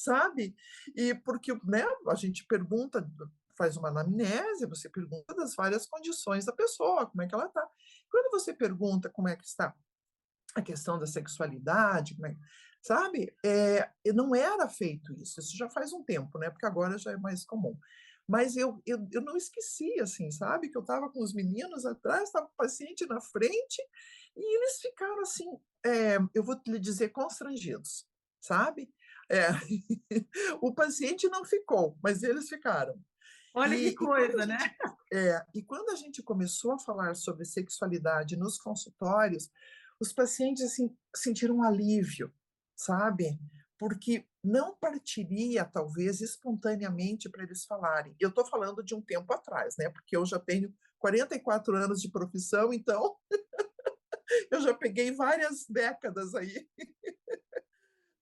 [0.00, 0.56] Sabe?
[0.96, 3.06] E porque né, a gente pergunta,
[3.54, 7.68] faz uma anamnese, você pergunta das várias condições da pessoa, como é que ela está.
[8.10, 9.74] Quando você pergunta como é que está
[10.54, 12.34] a questão da sexualidade, é,
[12.80, 13.36] sabe?
[13.44, 16.48] É, não era feito isso, isso já faz um tempo, né?
[16.48, 17.76] Porque agora já é mais comum.
[18.26, 20.70] Mas eu, eu, eu não esqueci, assim, sabe?
[20.70, 23.82] Que eu estava com os meninos atrás, estava o paciente na frente,
[24.34, 25.46] E eles ficaram assim,
[25.84, 28.06] é, eu vou lhe dizer, constrangidos,
[28.40, 28.90] sabe?
[29.30, 29.48] É,
[30.60, 33.00] o paciente não ficou, mas eles ficaram.
[33.54, 34.58] Olha e, que coisa, né?
[35.12, 39.48] É, e quando a gente começou a falar sobre sexualidade nos consultórios,
[40.00, 42.32] os pacientes assim, sentiram um alívio,
[42.76, 43.38] sabe?
[43.78, 48.14] Porque não partiria, talvez, espontaneamente para eles falarem.
[48.18, 49.88] Eu estou falando de um tempo atrás, né?
[49.90, 53.16] Porque eu já tenho 44 anos de profissão, então
[54.50, 56.68] eu já peguei várias décadas aí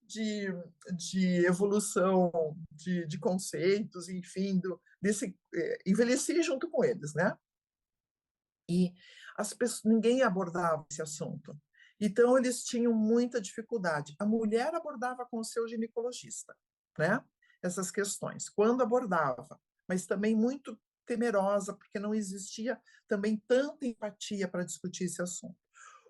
[0.09, 0.47] de,
[0.97, 2.33] de evolução
[2.73, 7.37] de, de conceitos, enfim, do, desse, é, envelheci junto com eles, né?
[8.68, 8.92] E
[9.37, 11.57] as pessoas, ninguém abordava esse assunto.
[12.01, 14.14] Então, eles tinham muita dificuldade.
[14.18, 16.57] A mulher abordava com o seu ginecologista,
[16.99, 17.23] né?
[17.62, 24.64] Essas questões, quando abordava, mas também muito temerosa, porque não existia também tanta empatia para
[24.64, 25.57] discutir esse assunto.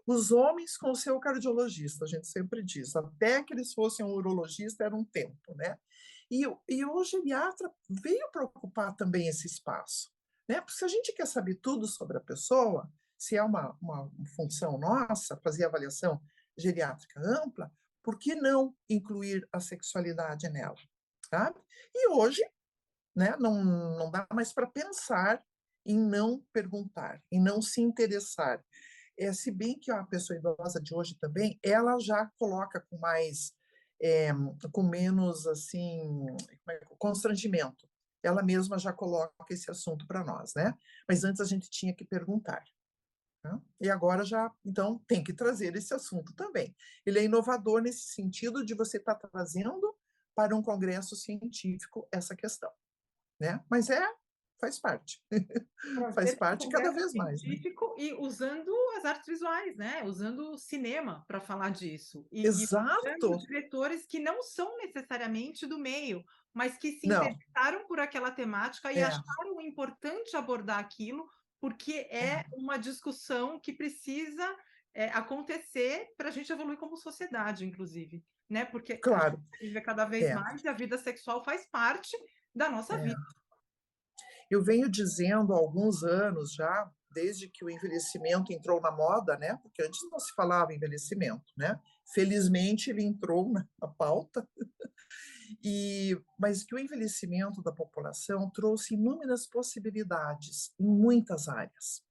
[0.09, 4.09] Os homens com o seu cardiologista, a gente sempre diz, até que eles fossem um
[4.09, 5.79] urologista era um tempo, né?
[6.31, 10.11] E, e o geriatra veio para ocupar também esse espaço,
[10.49, 10.62] né?
[10.62, 14.79] Porque se a gente quer saber tudo sobre a pessoa, se é uma, uma função
[14.79, 16.18] nossa, fazer avaliação
[16.57, 17.71] geriátrica ampla,
[18.03, 20.79] por que não incluir a sexualidade nela?
[21.29, 21.61] Sabe?
[21.94, 22.42] E hoje,
[23.14, 25.44] né, não, não dá mais para pensar
[25.85, 28.64] em não perguntar, em não se interessar.
[29.18, 33.52] É, se bem que a pessoa idosa de hoje também, ela já coloca com mais,
[34.00, 34.31] é,
[34.72, 36.26] com menos assim,
[36.70, 37.88] é, constrangimento.
[38.22, 40.72] Ela mesma já coloca esse assunto para nós, né?
[41.09, 42.62] Mas antes a gente tinha que perguntar.
[43.42, 43.61] Tá?
[43.81, 46.74] E agora já, então, tem que trazer esse assunto também.
[47.07, 49.96] Ele é inovador nesse sentido de você estar tá trazendo
[50.35, 52.70] para um congresso científico essa questão,
[53.40, 53.64] né?
[53.68, 54.09] Mas é
[54.61, 55.23] faz parte.
[56.14, 57.42] faz parte cada vez mais.
[57.42, 57.57] Né?
[57.99, 60.03] E usando as artes visuais, né?
[60.05, 62.27] Usando o cinema para falar disso.
[62.31, 63.35] E, Exato.
[63.35, 68.92] E diretores que não são necessariamente do meio, mas que se interessaram por aquela temática
[68.92, 69.05] e é.
[69.05, 71.29] acharam importante abordar aquilo,
[71.61, 72.44] porque é, é.
[72.55, 74.57] uma discussão que precisa
[74.94, 78.25] é, acontecer para a gente evoluir como sociedade, inclusive.
[78.49, 78.64] Né?
[78.64, 79.37] Porque claro.
[79.37, 80.35] a gente vive cada vez é.
[80.35, 82.16] mais e a vida sexual faz parte
[82.55, 83.03] da nossa é.
[83.03, 83.21] vida.
[84.50, 89.56] Eu venho dizendo há alguns anos já, desde que o envelhecimento entrou na moda, né?
[89.62, 91.78] Porque antes não se falava envelhecimento, né?
[92.14, 94.48] Felizmente ele entrou na, pauta.
[95.64, 102.04] E, mas que o envelhecimento da população trouxe inúmeras possibilidades em muitas áreas,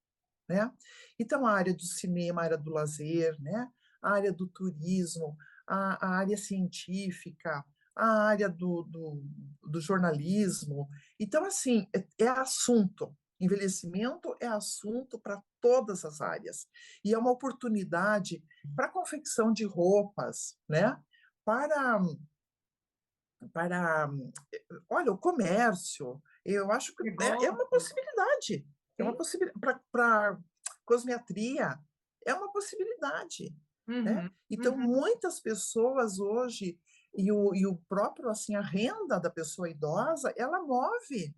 [0.50, 0.74] né?
[1.20, 3.70] Então a área do cinema, a área do lazer, né?
[4.02, 7.64] A área do turismo, a, a área científica,
[7.98, 9.24] a área do, do,
[9.64, 10.88] do jornalismo.
[11.20, 13.16] Então, assim, é, é assunto.
[13.40, 16.68] Envelhecimento é assunto para todas as áreas.
[17.04, 18.44] E é uma oportunidade
[18.76, 21.00] para confecção de roupas, né?
[21.46, 22.02] Para,
[23.54, 24.10] para
[24.90, 26.22] olha, o comércio.
[26.44, 28.66] Eu acho que é, é, uma possibilidade.
[28.98, 30.40] É uma possibilidade para
[30.84, 31.78] cosmetria.
[32.26, 33.56] É uma possibilidade.
[33.86, 33.96] Né?
[33.96, 34.32] Uhum, né?
[34.50, 34.82] Então, uhum.
[34.82, 36.78] muitas pessoas hoje
[37.18, 41.36] e o, e o próprio, assim, a renda da pessoa idosa, ela move,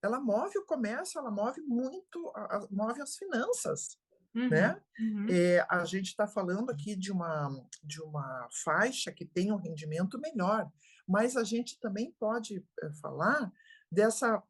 [0.00, 3.98] ela move o comércio, ela move muito, a, move as finanças,
[4.34, 4.80] uhum, né?
[5.00, 5.26] Uhum.
[5.28, 7.50] É, a gente está falando aqui de uma,
[7.82, 10.70] de uma faixa que tem um rendimento melhor,
[11.06, 13.52] mas a gente também pode é, falar
[13.90, 14.42] dessa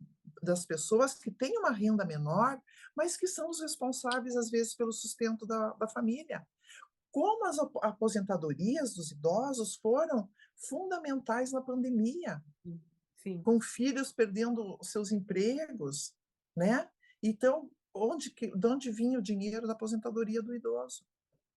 [0.43, 2.61] das pessoas que têm uma renda menor,
[2.97, 6.47] mas que são os responsáveis, às vezes, pelo sustento da, da família.
[7.11, 10.29] Como as aposentadorias dos idosos foram
[10.59, 12.43] fundamentais na pandemia,
[13.23, 13.43] Sim.
[13.43, 16.15] com filhos perdendo seus empregos,
[16.57, 16.89] né?
[17.23, 21.05] Então, onde que, de onde vinha o dinheiro da aposentadoria do idoso?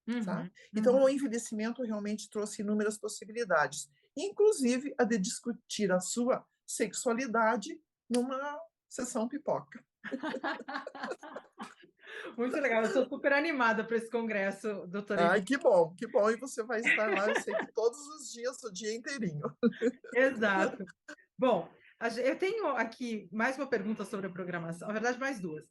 [0.07, 0.49] Uhum, tá?
[0.73, 1.03] Então, uhum.
[1.03, 8.59] o envelhecimento realmente trouxe inúmeras possibilidades, inclusive a de discutir a sua sexualidade numa
[8.89, 9.83] sessão pipoca.
[12.37, 15.31] Muito legal, eu estou super animada para esse congresso, doutora.
[15.31, 18.31] Ai, que bom, que bom, e você vai estar lá, eu sei que todos os
[18.31, 19.41] dias, o dia inteirinho.
[20.15, 20.83] Exato.
[21.37, 21.69] Bom,
[22.23, 25.65] eu tenho aqui mais uma pergunta sobre a programação, na verdade, mais duas.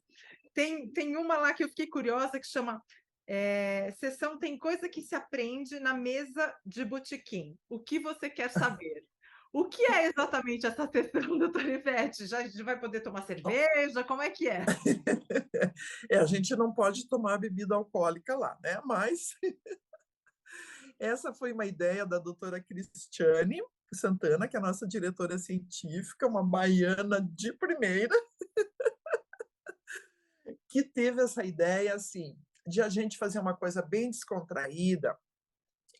[0.53, 2.81] Tem, tem uma lá que eu fiquei curiosa que chama
[3.27, 7.57] é, sessão Tem Coisa que se Aprende na Mesa de Botequim.
[7.69, 9.05] O que você quer saber?
[9.53, 12.25] O que é exatamente essa sessão, doutora Ivete?
[12.25, 14.03] Já a gente vai poder tomar cerveja?
[14.03, 14.65] Como é que é?
[16.09, 18.79] é a gente não pode tomar bebida alcoólica lá, né?
[18.85, 19.35] Mas
[20.97, 23.61] essa foi uma ideia da doutora Cristiane
[23.93, 28.15] Santana, que é a nossa diretora científica, uma baiana de primeira,
[30.69, 32.37] que teve essa ideia assim.
[32.65, 35.19] de a gente fazer uma coisa bem descontraída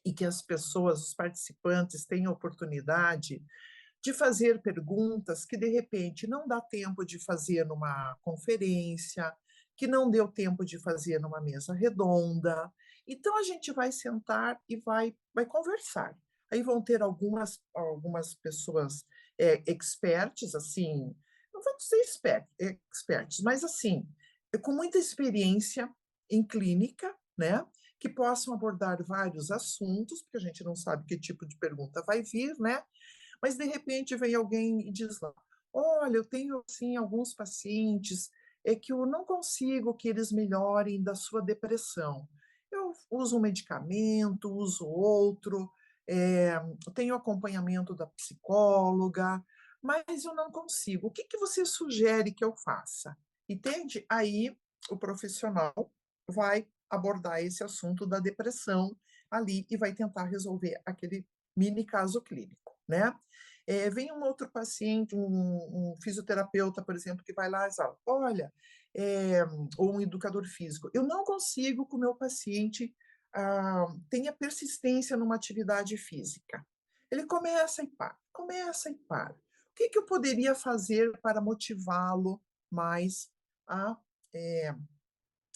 [0.05, 3.43] e que as pessoas, os participantes, tenham oportunidade
[4.03, 9.31] de fazer perguntas que, de repente, não dá tempo de fazer numa conferência,
[9.77, 12.71] que não deu tempo de fazer numa mesa redonda.
[13.07, 16.17] Então, a gente vai sentar e vai, vai conversar.
[16.51, 19.05] Aí vão ter algumas, algumas pessoas
[19.39, 21.15] é, experts, assim,
[21.53, 24.07] não vamos ser expert, experts, mas assim,
[24.61, 25.89] com muita experiência
[26.29, 27.65] em clínica, né?
[28.01, 32.21] Que possam abordar vários assuntos, porque a gente não sabe que tipo de pergunta vai
[32.21, 32.83] vir, né?
[33.41, 35.31] Mas de repente vem alguém e diz lá:
[35.71, 38.29] olha, eu tenho assim alguns pacientes
[38.63, 42.27] é que eu não consigo que eles melhorem da sua depressão.
[42.71, 45.69] Eu uso um medicamento, uso outro,
[46.07, 46.59] é,
[46.93, 49.43] tenho acompanhamento da psicóloga,
[49.81, 51.07] mas eu não consigo.
[51.07, 53.17] O que, que você sugere que eu faça?
[53.49, 54.05] Entende?
[54.09, 54.55] Aí
[54.89, 55.91] o profissional
[56.27, 58.95] vai abordar esse assunto da depressão
[59.29, 61.25] ali e vai tentar resolver aquele
[61.55, 63.13] mini caso clínico, né?
[63.65, 67.95] É, vem um outro paciente, um, um, fisioterapeuta, por exemplo, que vai lá e fala,
[68.05, 68.51] olha,
[68.95, 69.43] é,
[69.77, 72.93] ou um educador físico, eu não consigo que o meu paciente
[73.33, 76.65] ah, tenha persistência numa atividade física.
[77.09, 79.33] Ele começa e para, começa e para.
[79.33, 83.29] O que, que eu poderia fazer para motivá-lo mais
[83.67, 83.97] a
[84.33, 84.75] é,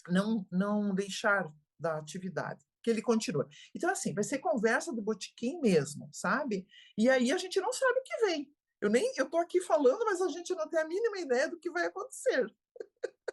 [0.08, 2.64] não, não deixar da atividade?
[2.82, 3.48] Que ele continua.
[3.74, 6.66] Então, assim, vai ser conversa do botiquim mesmo, sabe?
[6.96, 8.52] E aí a gente não sabe o que vem.
[8.80, 11.58] Eu nem eu tô aqui falando, mas a gente não tem a mínima ideia do
[11.58, 12.46] que vai acontecer.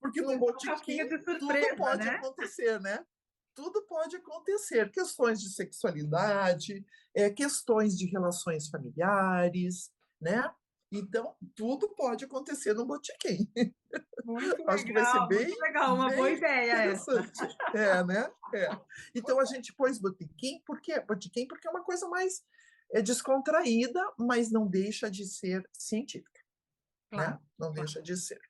[0.00, 2.10] Porque no botiquim surpresa, tudo pode né?
[2.10, 3.06] acontecer, né?
[3.54, 4.90] tudo pode acontecer.
[4.90, 10.52] Questões de sexualidade, é, questões de relações familiares, né?
[10.92, 13.50] Então, tudo pode acontecer no botequim.
[14.24, 17.42] Muito Acho legal, que vai ser bem, legal, uma boa ideia interessante.
[17.42, 17.56] Essa.
[17.74, 18.30] É, né?
[18.54, 18.68] É.
[19.14, 21.00] Então, a gente pôs botequim, por quê?
[21.00, 22.42] Botequim porque é uma coisa mais
[22.92, 26.40] é, descontraída, mas não deixa de ser científica.
[27.10, 27.18] Né?
[27.18, 27.40] Claro, né?
[27.58, 28.40] Não deixa de ser.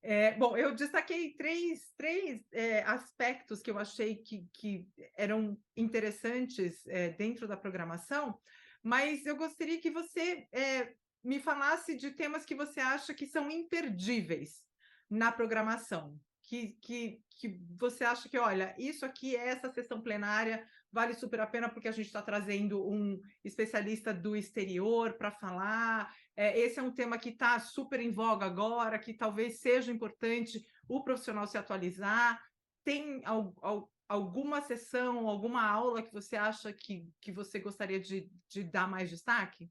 [0.00, 6.86] É, bom, eu destaquei três, três é, aspectos que eu achei que, que eram interessantes
[6.86, 8.38] é, dentro da programação,
[8.82, 13.50] mas eu gostaria que você é, me falasse de temas que você acha que são
[13.50, 14.64] imperdíveis
[15.10, 20.66] na programação, que, que, que você acha que, olha, isso aqui, é essa sessão plenária,
[20.90, 26.14] vale super a pena porque a gente está trazendo um especialista do exterior para falar,
[26.36, 30.64] é, esse é um tema que está super em voga agora, que talvez seja importante
[30.88, 32.40] o profissional se atualizar.
[32.84, 38.30] Tem al, al, alguma sessão, alguma aula que você acha que, que você gostaria de,
[38.48, 39.70] de dar mais destaque?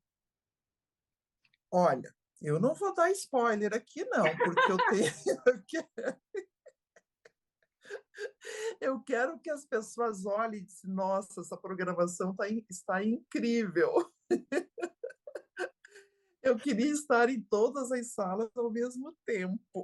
[1.72, 5.12] Olha, eu não vou dar spoiler aqui, não, porque eu tenho.
[8.82, 14.12] Eu quero que as pessoas olhem e dizem, nossa, essa programação tá, está incrível.
[16.42, 19.84] Eu queria estar em todas as salas ao mesmo tempo.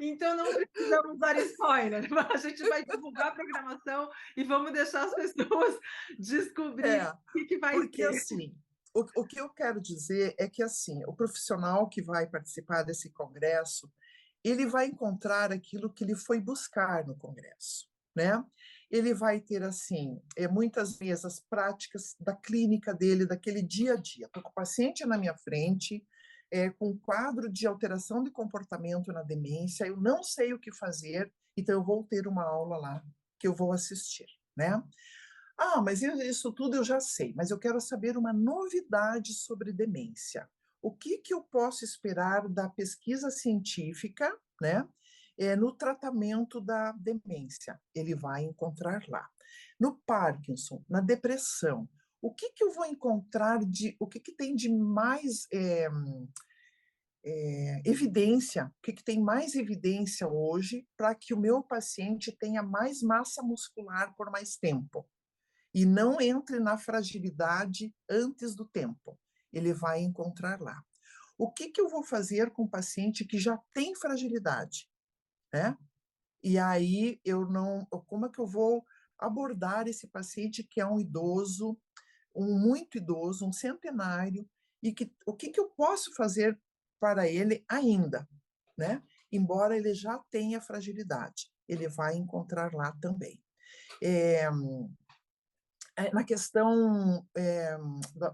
[0.00, 2.04] Então não precisamos dar spoiler.
[2.32, 5.78] A gente vai divulgar a programação e vamos deixar as pessoas
[6.18, 8.08] descobrir é, o que, que vai porque, ter.
[8.08, 8.54] assim,
[8.94, 13.10] o, o que eu quero dizer é que assim, o profissional que vai participar desse
[13.10, 13.90] congresso,
[14.42, 18.44] ele vai encontrar aquilo que ele foi buscar no congresso, né?
[18.90, 24.26] ele vai ter assim é, muitas mesas práticas da clínica dele, daquele dia a dia.
[24.26, 26.04] Estou com o paciente na minha frente,
[26.50, 31.32] é, com quadro de alteração de comportamento na demência, eu não sei o que fazer,
[31.56, 33.04] então eu vou ter uma aula lá
[33.38, 34.26] que eu vou assistir,
[34.56, 34.82] né?
[35.58, 40.48] Ah, mas isso tudo eu já sei, mas eu quero saber uma novidade sobre demência.
[40.82, 44.30] O que, que eu posso esperar da pesquisa científica,
[44.60, 44.86] né?
[45.38, 49.28] é, no tratamento da demência, ele vai encontrar lá.
[49.78, 51.88] No Parkinson, na depressão,
[52.20, 55.88] o que, que eu vou encontrar de, o que, que tem de mais é,
[57.24, 62.62] é, evidência, o que, que tem mais evidência hoje para que o meu paciente tenha
[62.62, 65.08] mais massa muscular por mais tempo
[65.74, 69.18] e não entre na fragilidade antes do tempo.
[69.52, 70.82] Ele vai encontrar lá.
[71.38, 74.88] O que, que eu vou fazer com o paciente que já tem fragilidade?
[75.52, 75.76] né?
[76.42, 78.84] E aí eu não, como é que eu vou
[79.18, 81.78] abordar esse paciente que é um idoso,
[82.36, 84.48] um muito idoso, um centenário,
[84.82, 86.58] e que o que, que eu posso fazer
[87.00, 88.28] para ele ainda,
[88.76, 89.02] né?
[89.32, 93.42] Embora ele já tenha fragilidade, ele vai encontrar lá também.
[94.02, 94.48] É,
[96.12, 97.76] na questão é,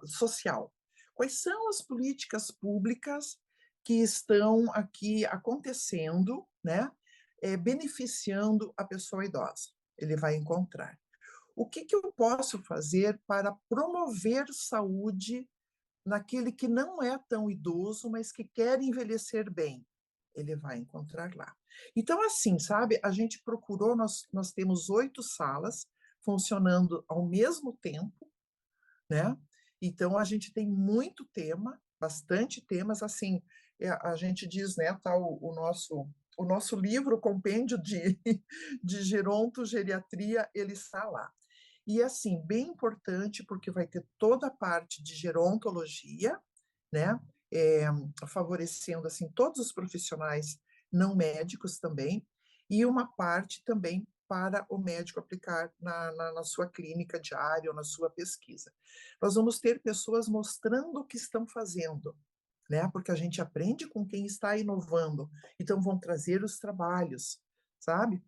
[0.07, 0.73] social,
[1.15, 3.39] quais são as políticas públicas
[3.85, 6.91] que estão aqui acontecendo, né?
[7.41, 9.71] É, beneficiando a pessoa idosa.
[9.99, 10.97] Ele vai encontrar.
[11.55, 15.49] O que, que eu posso fazer para promover saúde
[16.05, 19.87] naquele que não é tão idoso, mas que quer envelhecer bem?
[20.35, 21.55] Ele vai encontrar lá.
[21.95, 25.87] Então, assim, sabe, a gente procurou, nós, nós temos oito salas
[26.21, 28.31] funcionando ao mesmo tempo,
[29.09, 29.37] né?
[29.81, 33.43] Então, a gente tem muito tema, bastante temas, assim,
[33.79, 38.19] é, a gente diz, né, tá o, o nosso o nosso livro, o compêndio de,
[38.83, 41.33] de gerontogeriatria, ele está lá.
[41.87, 46.39] E, assim, bem importante, porque vai ter toda a parte de gerontologia,
[46.93, 47.19] né,
[47.53, 47.87] é,
[48.27, 50.59] favorecendo, assim, todos os profissionais
[50.91, 52.27] não médicos também,
[52.71, 57.77] e uma parte também para o médico aplicar na, na, na, sua clínica diária ou
[57.77, 58.73] na sua pesquisa.
[59.21, 62.17] Nós vamos ter pessoas mostrando o que estão fazendo,
[62.71, 62.89] né?
[62.91, 65.31] Porque a gente aprende com quem está inovando.
[65.61, 67.43] Então vão trazer os trabalhos,
[67.79, 68.25] sabe?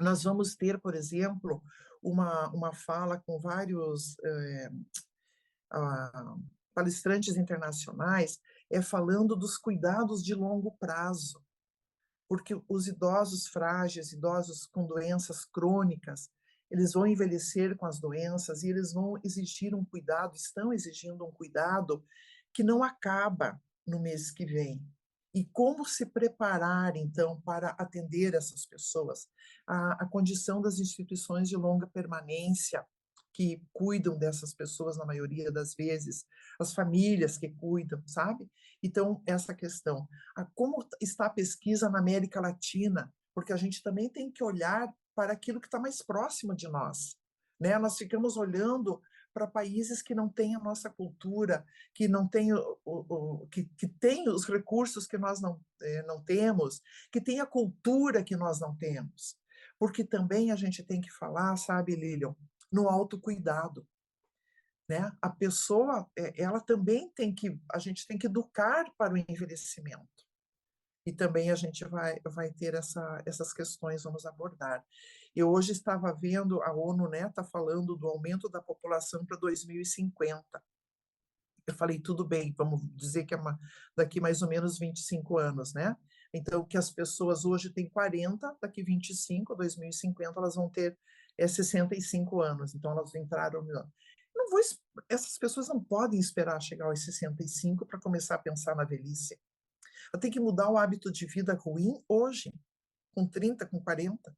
[0.00, 1.62] Nós vamos ter, por exemplo,
[2.02, 4.70] uma, uma fala com vários é,
[6.74, 8.40] palestrantes internacionais
[8.70, 11.42] é falando dos cuidados de longo prazo,
[12.28, 16.30] porque os idosos frágeis, idosos com doenças crônicas,
[16.70, 21.32] eles vão envelhecer com as doenças e eles vão exigir um cuidado, estão exigindo um
[21.32, 22.04] cuidado
[22.52, 24.80] que não acaba no mês que vem.
[25.38, 29.28] E como se preparar, então, para atender essas pessoas?
[29.64, 32.84] A, a condição das instituições de longa permanência,
[33.32, 36.24] que cuidam dessas pessoas na maioria das vezes,
[36.58, 38.50] as famílias que cuidam, sabe?
[38.82, 40.08] Então, essa questão.
[40.36, 43.08] A, como está a pesquisa na América Latina?
[43.32, 47.16] Porque a gente também tem que olhar para aquilo que está mais próximo de nós.
[47.60, 47.78] Né?
[47.78, 49.00] Nós ficamos olhando
[49.38, 51.64] para países que não têm a nossa cultura,
[51.94, 53.88] que não têm o, o, que, que
[54.26, 56.82] os recursos que nós não, eh, não temos,
[57.12, 59.38] que têm a cultura que nós não temos.
[59.78, 62.34] Porque também a gente tem que falar, sabe, Lilian,
[62.70, 63.86] no autocuidado.
[64.88, 65.08] Né?
[65.22, 70.27] A pessoa, eh, ela também tem que, a gente tem que educar para o envelhecimento
[71.08, 74.84] e também a gente vai, vai ter essa, essas questões, vamos abordar.
[75.34, 80.44] Eu hoje estava vendo, a ONU né, está falando do aumento da população para 2050.
[81.66, 83.58] Eu falei, tudo bem, vamos dizer que é uma,
[83.96, 85.96] daqui mais ou menos 25 anos, né?
[86.30, 90.94] Então, que as pessoas hoje têm 40, daqui 25, 2050, elas vão ter
[91.38, 92.74] é, 65 anos.
[92.74, 93.64] Então, elas entraram.
[94.34, 94.60] Não vou,
[95.08, 99.40] essas pessoas não podem esperar chegar aos 65 para começar a pensar na velhice.
[100.12, 102.52] Ela tem que mudar o hábito de vida ruim hoje,
[103.14, 104.36] com 30, com 40,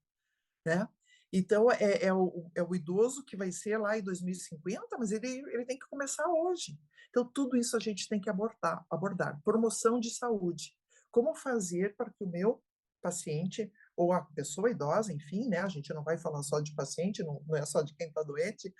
[0.66, 0.88] né?
[1.32, 5.28] Então, é, é, o, é o idoso que vai ser lá em 2050, mas ele,
[5.52, 6.76] ele tem que começar hoje.
[7.08, 9.40] Então, tudo isso a gente tem que abordar, abordar.
[9.44, 10.74] Promoção de saúde.
[11.10, 12.62] Como fazer para que o meu
[13.00, 15.58] paciente, ou a pessoa idosa, enfim, né?
[15.58, 18.22] A gente não vai falar só de paciente, não, não é só de quem está
[18.22, 18.72] doente,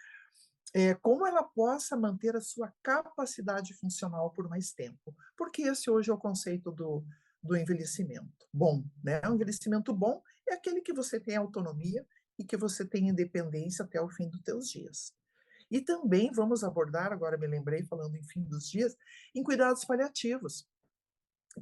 [0.75, 5.15] é, como ela possa manter a sua capacidade funcional por mais tempo.
[5.37, 7.05] Porque esse hoje é o conceito do,
[7.43, 8.85] do envelhecimento bom.
[9.03, 9.21] Né?
[9.27, 12.07] Um envelhecimento bom é aquele que você tem autonomia
[12.39, 15.15] e que você tem independência até o fim dos teus dias.
[15.71, 18.97] E também vamos abordar, agora me lembrei, falando em fim dos dias,
[19.35, 20.67] em cuidados paliativos,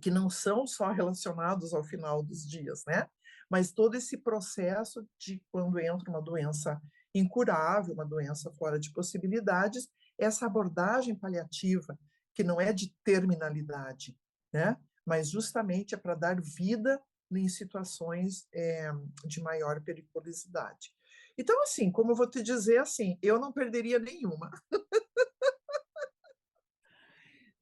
[0.00, 3.08] que não são só relacionados ao final dos dias, né?
[3.50, 6.80] Mas todo esse processo de quando entra uma doença
[7.14, 9.88] incurável, uma doença fora de possibilidades,
[10.18, 11.98] essa abordagem paliativa,
[12.34, 14.16] que não é de terminalidade,
[14.52, 14.76] né?
[15.04, 17.00] mas justamente é para dar vida
[17.32, 18.90] em situações é,
[19.24, 20.92] de maior periculosidade.
[21.36, 24.50] Então, assim, como eu vou te dizer, assim, eu não perderia nenhuma.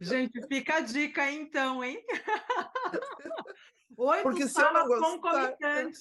[0.01, 2.05] Gente, fica a dica então, hein?
[3.97, 5.07] Oito Porque salas gostar...
[5.07, 6.01] concomitantes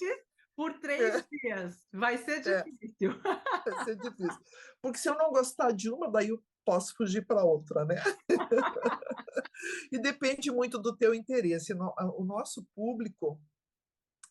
[0.55, 1.25] por três é.
[1.29, 1.87] dias.
[1.91, 2.63] Vai ser é.
[2.63, 3.11] difícil.
[3.11, 3.71] É.
[3.71, 4.39] Vai ser difícil.
[4.81, 7.95] Porque se eu não gostar de uma, daí eu posso fugir para outra, né?
[9.91, 11.73] e depende muito do teu interesse.
[11.73, 13.39] O nosso público,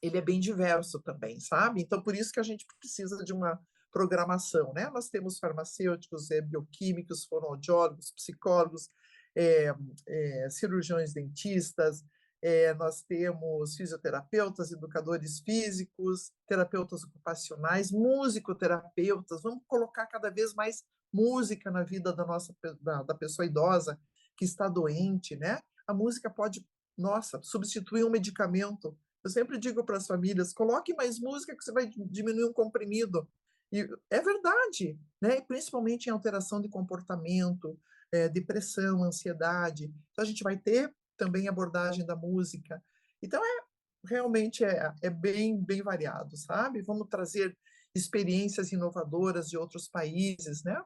[0.02, 1.80] ele é bem diverso também, sabe?
[1.80, 3.60] Então, por isso que a gente precisa de uma
[3.92, 4.90] programação, né?
[4.90, 8.90] Nós temos farmacêuticos, é, bioquímicos, fonoaudiólogos, psicólogos,
[9.36, 9.72] é,
[10.06, 12.04] é, cirurgiões dentistas,
[12.44, 19.40] é, nós temos fisioterapeutas, educadores físicos, terapeutas ocupacionais, musicoterapeutas.
[19.42, 23.98] Vamos colocar cada vez mais música na vida da nossa da, da pessoa idosa
[24.36, 25.58] que está doente, né?
[25.86, 26.62] A música pode,
[26.98, 28.94] nossa, substituir um medicamento.
[29.24, 33.26] Eu sempre digo para as famílias: coloque mais música que você vai diminuir um comprimido.
[33.72, 35.40] E é verdade, né?
[35.40, 37.80] Principalmente em alteração de comportamento,
[38.12, 39.84] é, depressão, ansiedade.
[40.12, 42.82] Então a gente vai ter também abordagem da música.
[43.22, 43.64] Então, é
[44.06, 46.82] realmente é, é bem, bem variado, sabe?
[46.82, 47.56] Vamos trazer
[47.94, 50.80] experiências inovadoras de outros países, né?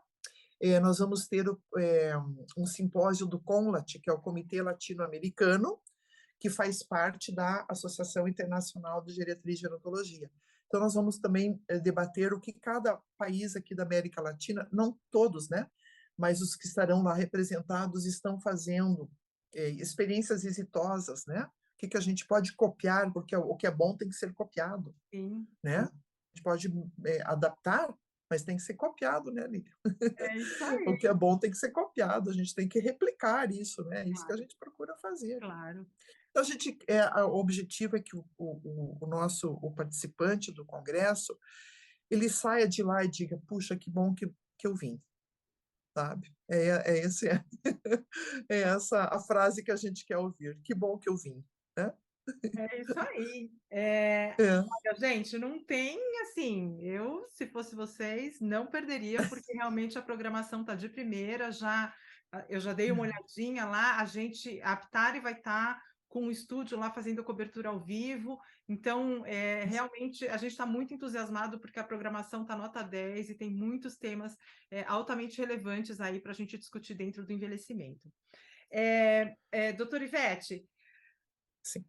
[0.60, 1.46] É, nós vamos ter
[1.78, 2.12] é,
[2.56, 5.78] um simpósio do CONLAT, que é o Comitê Latino-Americano,
[6.40, 10.30] que faz parte da Associação Internacional de Geriatria e Gerontologia.
[10.66, 14.98] Então, nós vamos também é, debater o que cada país aqui da América Latina, não
[15.10, 15.66] todos, né?
[16.16, 19.08] Mas os que estarão lá representados estão fazendo
[19.54, 21.42] experiências exitosas, né?
[21.44, 24.32] O que, que a gente pode copiar, porque o que é bom tem que ser
[24.34, 25.46] copiado, Sim.
[25.62, 25.80] né?
[25.80, 26.68] A gente pode
[27.06, 27.94] é, adaptar,
[28.30, 29.72] mas tem que ser copiado, né, Lívia?
[30.18, 30.84] É isso aí.
[30.86, 34.02] o que é bom tem que ser copiado, a gente tem que replicar isso, né?
[34.02, 35.40] É isso que a gente procura fazer.
[35.40, 35.86] Claro.
[36.30, 40.64] Então, a gente, é, o objetivo é que o, o, o nosso o participante do
[40.64, 41.38] congresso
[42.10, 44.26] ele saia de lá e diga, puxa, que bom que,
[44.58, 45.00] que eu vim,
[45.98, 46.32] sabe?
[46.48, 47.44] É, é, esse, é,
[48.48, 50.58] é essa a frase que a gente quer ouvir.
[50.62, 51.44] Que bom que eu vim,
[51.76, 51.92] né?
[52.58, 53.50] É isso aí.
[53.70, 54.58] É, É.
[54.58, 56.78] olha, gente, não tem assim.
[56.82, 61.50] Eu, se fosse vocês, não perderia, porque realmente a programação tá de primeira.
[61.50, 61.92] Já
[62.32, 63.08] ah, eu já dei uma Uhum.
[63.08, 63.98] olhadinha lá.
[64.00, 68.38] A gente, a Aptari vai estar com o estúdio lá fazendo a cobertura ao vivo.
[68.68, 73.34] Então, é, realmente, a gente está muito entusiasmado porque a programação está nota 10 e
[73.34, 74.36] tem muitos temas
[74.70, 78.12] é, altamente relevantes aí para a gente discutir dentro do envelhecimento.
[78.70, 80.68] É, é, doutora Ivete,
[81.62, 81.82] Sim.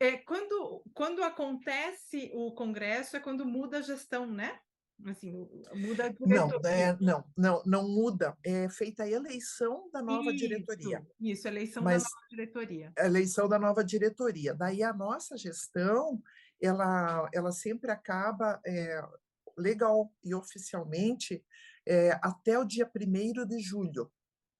[0.00, 4.58] é, quando, quando acontece o congresso é quando muda a gestão, né?
[5.06, 5.32] Assim,
[5.74, 6.70] muda a Não, diretoria.
[6.70, 8.36] é, não, não, não muda.
[8.44, 10.98] É feita a eleição da nova diretoria.
[11.00, 12.92] Isso, isso, eleição Mas- da nova diretoria.
[12.98, 14.54] eleição da nova diretoria.
[14.54, 16.22] Daí a nossa gestão,
[16.60, 19.02] ela, ela sempre acaba é,
[19.58, 21.44] legal e oficialmente
[21.86, 24.10] é, até o dia 1 de julho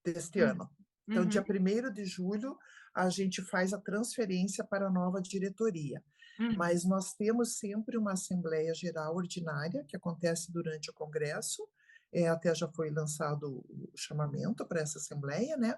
[0.05, 0.71] deste Hum, ano.
[1.09, 2.59] Então, Uhum, dia 1 de julho,
[2.95, 6.03] a gente faz a transferência para a nova diretoria.
[6.39, 6.57] uhum.
[6.57, 11.67] Mas nós temos sempre uma Assembleia Geral Ordinária, que acontece durante o Congresso,
[12.13, 15.77] é, até já foi lançado o chamamento para essa Assembleia, né?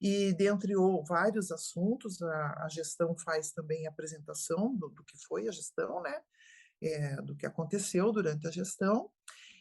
[0.00, 5.16] E dentre o, vários assuntos, a, a gestão faz também a apresentação do, do que
[5.26, 6.18] foi a gestão, né?
[6.82, 9.10] É, do que aconteceu durante a gestão.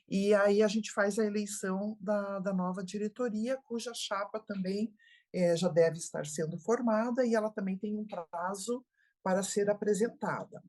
[0.08, 4.94] E aí a gente faz a eleição da, da nova diretoria, cuja chapa também
[5.36, 8.84] eh, já deve estar sendo formada e ela também tem um prazo
[9.24, 10.62] para ser apresentada.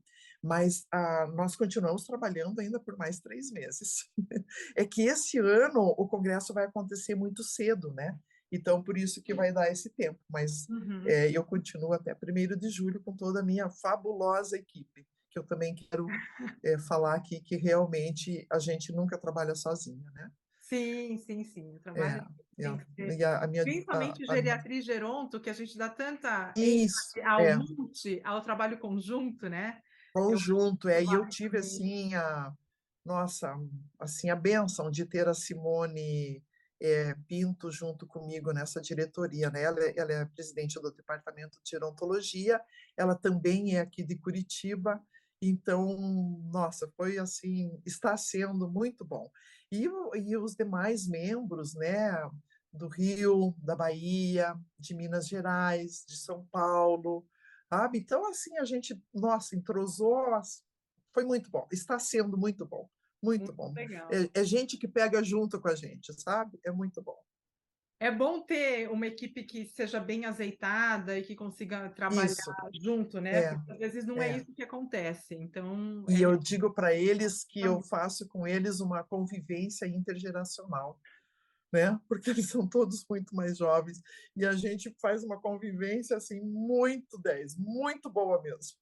[0.43, 4.05] Mas ah, nós continuamos trabalhando ainda por mais três meses.
[4.77, 8.19] É que esse ano o congresso vai acontecer muito cedo, né?
[8.53, 10.21] Então, por isso que vai dar esse tempo.
[10.31, 11.03] Mas Uhum.
[11.07, 15.45] eh, eu continuo até 1 de julho com toda a minha fabulosa equipe, que eu
[15.45, 16.07] também quero
[16.65, 20.31] eh, falar aqui que realmente a gente nunca trabalha sozinha, né?
[20.69, 21.77] Sim, sim, sim.
[21.77, 22.27] O trabalho
[22.59, 26.55] É, é, a, a minha, Principalmente a- geriatria e geronto, que a gente dá tanta
[26.57, 29.81] isso, ao é, multi, ao trabalho conjunto, né?
[30.13, 32.53] conjunto, é, e eu tive assim a,
[33.05, 33.55] nossa,
[33.99, 36.43] assim, a bênção de ter a Simone
[36.81, 39.63] eh, Pinto junto comigo nessa diretoria, né?
[39.63, 42.61] Ela, é- ela é presidente do departamento de gerontologia,
[42.97, 45.01] ela também é aqui de Curitiba,
[45.41, 45.99] então,
[46.51, 49.31] nossa, foi assim, está sendo muito bom.
[49.71, 52.13] E, e os demais membros, né,
[52.73, 57.27] do Rio, da Bahia, de Minas Gerais, de São Paulo,
[57.69, 57.99] sabe?
[57.99, 60.25] Então, assim, a gente, nossa, entrosou,
[61.13, 62.89] foi muito bom, está sendo muito bom,
[63.23, 63.75] muito Muito bom.
[64.35, 66.61] É, é gente que pega junto com a gente, sabe?
[66.65, 67.19] É muito bom.
[67.99, 73.21] É bom ter uma equipe que seja bem azeitada e que consiga trabalhar Isso, junto,
[73.23, 73.43] né?
[73.43, 74.37] é, Porque às vezes não é é.
[74.37, 75.35] isso que acontece.
[75.35, 81.01] Então, E é eu digo para eles que eu faço com eles uma convivência intergeracional,
[81.73, 81.99] né?
[82.09, 84.01] Porque eles são todos muito mais jovens
[84.37, 88.79] e a gente faz uma convivência assim muito 10, muito boa mesmo.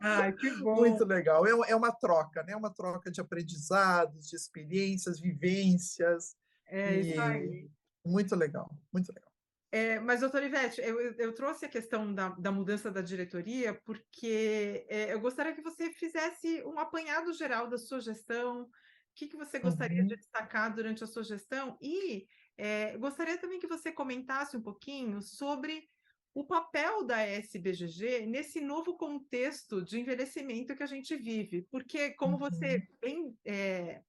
[0.00, 1.00] Ai, que bom.
[1.00, 1.46] Muito legal.
[1.46, 2.56] É, uma- é uma troca, né?
[2.56, 6.36] Uma troca de aprendizados, de experiências, vivências.
[6.66, 7.70] É isso E aí.
[8.08, 9.32] Muito legal, muito legal.
[9.70, 14.86] É, mas, doutora Ivete, eu, eu- trouxe a questão da, da mudança da diretoria porque
[14.88, 18.70] é, eu gostaria que você fizesse um apanhado geral da sua gestão, o
[19.14, 20.16] que, que você gostaria de Uhum.
[20.16, 25.84] destacar durante a sua gestão e é, gostaria também que você comentasse um pouquinho sobre
[26.34, 32.38] o papel da SBGG nesse novo contexto de envelhecimento que a gente vive, porque, como
[32.38, 32.98] você Uhum.
[33.02, 34.02] bem é,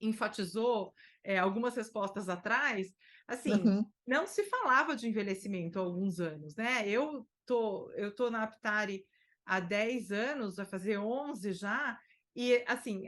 [0.00, 0.92] enfatizou
[1.24, 2.94] é, algumas respostas atrás,
[3.28, 3.92] assim, Uhum.
[4.06, 6.88] não se falava de envelhecimento há alguns anos, né?
[6.88, 9.04] Eu tô, eu tô na Aptari
[9.44, 11.98] há 10 anos, vai fazer 11 já,
[12.34, 13.04] e assim,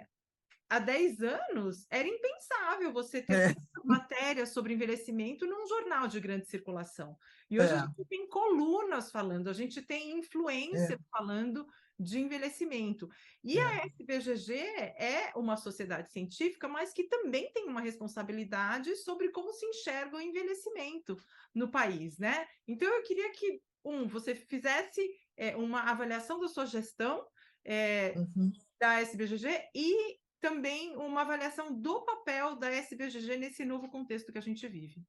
[0.68, 3.54] há 10 anos era impensável você ter É.
[3.84, 7.16] matéria sobre envelhecimento num jornal de grande circulação.
[7.50, 7.98] E hoje a É.
[7.98, 11.66] gente tem colunas falando, a gente tem influência falando
[11.98, 13.08] de envelhecimento.
[13.42, 13.86] E a É.
[13.86, 20.16] SBGG é uma sociedade científica, mas que também tem uma responsabilidade sobre como se enxerga
[20.16, 21.16] o envelhecimento
[21.54, 22.46] no país, né?
[22.66, 25.00] Então eu queria que, um, você fizesse
[25.36, 27.26] é, uma avaliação da sua gestão
[27.64, 28.52] é, Uhum.
[28.80, 34.42] da SBGG e também uma avaliação do papel da SBGG nesse novo contexto que a
[34.42, 35.02] gente vive.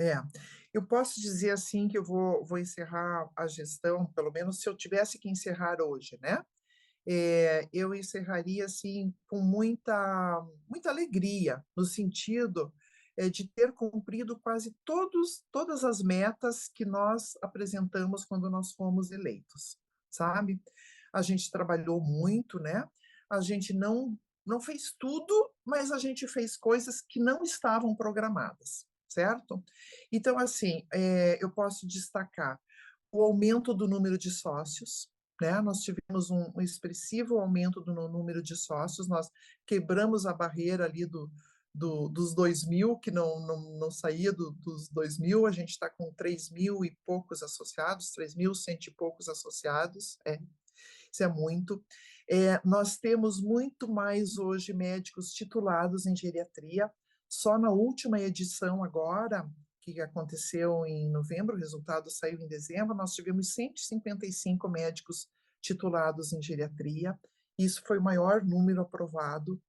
[0.00, 0.14] É,
[0.72, 4.74] eu posso dizer assim que eu vou, vou encerrar a gestão, pelo menos se eu
[4.74, 6.42] tivesse que encerrar hoje, né?
[7.06, 12.72] É, eu encerraria assim com muita, muita alegria, no sentido
[13.14, 19.10] é, de ter cumprido quase todos, todas as metas que nós apresentamos quando nós fomos
[19.10, 19.78] eleitos,
[20.10, 20.62] sabe?
[21.12, 22.88] A gente trabalhou muito, né?
[23.28, 28.88] A gente não, não fez tudo, mas a gente fez coisas que não estavam programadas
[29.10, 29.62] certo?
[30.10, 32.58] Então, assim, é, eu posso destacar
[33.12, 35.08] o aumento do número de sócios,
[35.40, 35.60] né?
[35.60, 39.28] Nós tivemos um, um expressivo aumento do número de sócios, nós
[39.66, 41.30] quebramos a barreira ali do,
[41.74, 45.70] do, dos 2 mil, que não, não, não saía do, dos 2 mil, a gente
[45.70, 50.38] está com 3 mil e poucos associados, 3 mil cento e poucos associados, é,
[51.12, 51.82] isso é muito.
[52.28, 56.90] É, nós temos muito mais hoje médicos titulados em geriatria,
[57.30, 59.48] só na última edição agora,
[59.80, 65.28] que aconteceu em novembro, o resultado saiu em dezembro, nós tivemos 155 médicos
[65.62, 67.16] titulados em geriatria,
[67.56, 69.62] isso foi o maior número aprovado.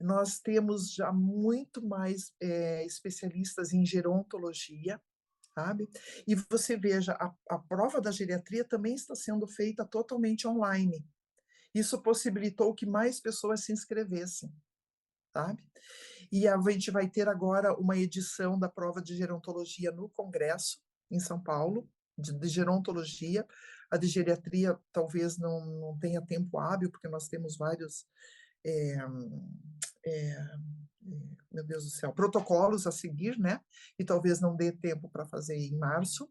[0.00, 5.00] Nós temos já muito mais é, especialistas em gerontologia,
[5.52, 5.90] sabe?
[6.28, 11.04] E você veja, a, a prova da geriatria também está sendo feita totalmente online.
[11.74, 14.52] Isso possibilitou que mais pessoas se inscrevessem
[15.32, 15.62] sabe?
[16.32, 20.78] E a gente vai ter agora uma edição da prova de gerontologia no Congresso,
[21.10, 23.44] em São Paulo, de, de gerontologia.
[23.90, 28.06] A de geriatria talvez não, não tenha tempo hábil, porque nós temos vários.
[28.64, 28.96] É,
[30.06, 30.46] é,
[31.50, 33.60] meu Deus do céu, protocolos a seguir, né?
[33.98, 36.30] E talvez não dê tempo para fazer em março.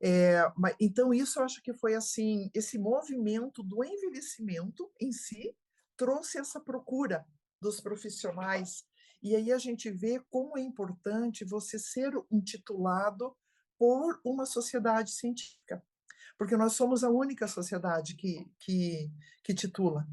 [0.00, 5.54] É, mas, então, isso eu acho que foi assim: esse movimento do envelhecimento em si
[5.96, 7.26] trouxe essa procura
[7.60, 8.84] dos profissionais.
[9.22, 13.36] E aí a gente vê como é importante você ser intitulado
[13.78, 15.82] por uma sociedade científica,
[16.36, 19.10] porque nós somos a única sociedade que, que,
[19.42, 20.06] que titula,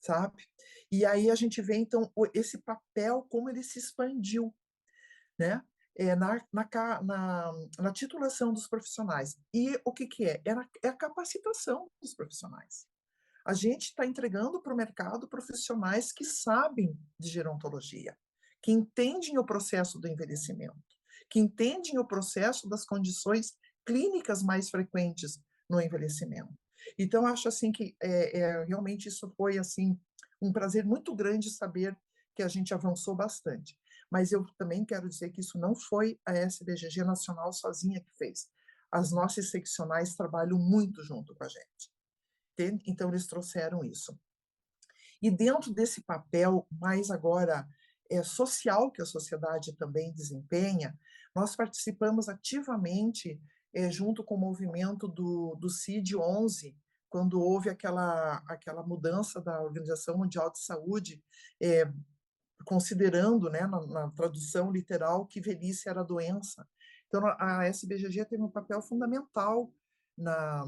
[0.00, 0.44] sabe?
[0.90, 4.54] E aí a gente vê, então, esse papel, como ele se expandiu,
[5.38, 5.62] né?
[5.96, 6.68] É, na, na,
[7.02, 9.38] na, na, titulação dos profissionais.
[9.54, 10.42] E o que, que é?
[10.44, 12.88] É a, é a capacitação dos profissionais.
[13.44, 18.16] A gente está entregando para o mercado profissionais que sabem de gerontologia,
[18.62, 20.82] que entendem o processo do envelhecimento,
[21.30, 25.38] que entendem o processo das condições clínicas mais frequentes
[25.68, 26.54] no envelhecimento.
[26.98, 29.98] Então, acho assim que é, é, realmente isso foi assim
[30.40, 31.96] um prazer muito grande saber
[32.34, 33.78] que a gente avançou bastante.
[34.10, 38.48] Mas eu também quero dizer que isso não foi a SBGG Nacional sozinha que fez.
[38.90, 41.93] As nossas seccionais trabalham muito junto com a gente.
[42.86, 44.18] Então, eles trouxeram isso.
[45.20, 47.66] E dentro desse papel, mais agora
[48.10, 50.98] é, social que a sociedade também desempenha,
[51.34, 53.40] nós participamos ativamente
[53.72, 56.76] é, junto com o movimento do, do CID-11,
[57.08, 61.22] quando houve aquela, aquela mudança da Organização Mundial de Saúde,
[61.60, 61.90] é,
[62.64, 66.66] considerando, né, na, na, tradução literal, que velhice era doença.
[67.06, 69.72] Então, a SBGG teve um papel fundamental
[70.16, 70.64] na,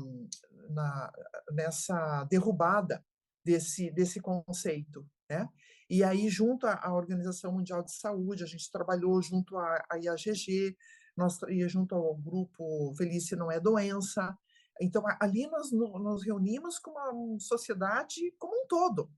[0.71, 1.13] na,
[1.53, 3.05] nessa derrubada
[3.45, 5.07] desse, desse conceito.
[5.29, 5.49] Né?
[5.89, 10.77] E aí, junto à Organização Mundial de Saúde, a gente trabalhou junto à, à IAGG,
[11.17, 14.37] nós ia junto ao grupo Velhice Não É Doença.
[14.81, 19.11] Então, ali nós nos reunimos com uma sociedade como um todo,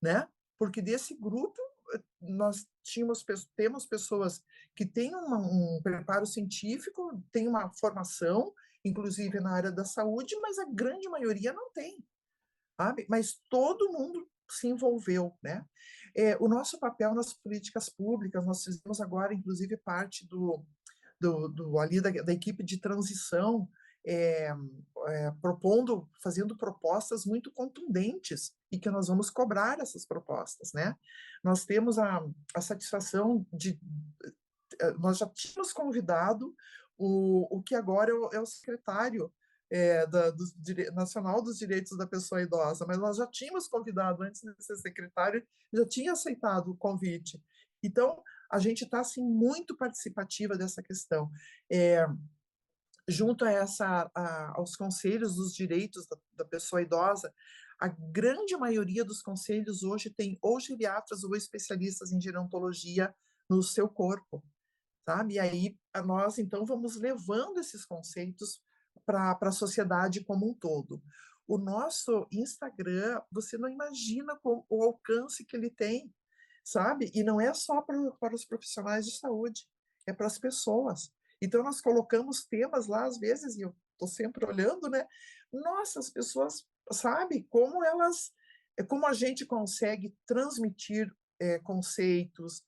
[0.00, 0.26] né?
[0.58, 1.60] Porque desse grupo
[2.20, 4.42] nós tínhamos, temos pessoas
[4.74, 8.52] que têm uma, um preparo científico, têm uma formação,
[8.86, 12.04] inclusive na área da saúde, mas a grande maioria não tem,
[12.76, 13.06] sabe?
[13.08, 15.64] Mas todo mundo se envolveu, né?
[16.14, 20.64] É, o nosso papel nas políticas públicas, nós fizemos agora, inclusive, parte do,
[21.20, 23.68] do, do ali da, da, equipe de transição,
[24.06, 24.54] é,
[25.08, 30.96] é, propondo, fazendo propostas muito contundentes e que nós vamos cobrar essas propostas, né?
[31.42, 32.24] Nós temos a,
[32.54, 33.78] a satisfação de,
[34.98, 36.54] nós já tínhamos convidado
[36.98, 39.32] o, o que agora é o, é secretário
[39.70, 40.44] é, da, do
[40.94, 45.46] Nacional dos Direitos da Pessoa Idosa, mas nós já tínhamos convidado, antes de ser secretário,
[45.72, 47.42] já tinha aceitado o convite.
[47.82, 51.30] Então, a gente está assim, muito participativa dessa questão.
[51.70, 52.06] É,
[53.08, 57.32] junto a essa, a, aos conselhos dos direitos da, da pessoa idosa,
[57.78, 63.14] a grande maioria dos conselhos hoje tem ou geriatras ou especialistas em gerontologia
[63.48, 64.42] no seu corpo,
[65.06, 65.34] sabe?
[65.34, 68.60] E aí nós então vamos levando esses conceitos
[69.04, 71.00] para a sociedade como um todo.
[71.46, 76.12] O nosso Instagram, você não imagina o alcance que ele tem,
[76.64, 77.08] sabe?
[77.14, 79.62] E não é só para, para os profissionais de saúde,
[80.08, 81.12] é para as pessoas.
[81.40, 85.06] Então, nós colocamos temas lá, às vezes, e eu estou sempre olhando, né?
[85.52, 88.32] Nossa, as pessoas, sabe, como elas,
[88.76, 92.64] é como a gente consegue transmitir é, conceitos,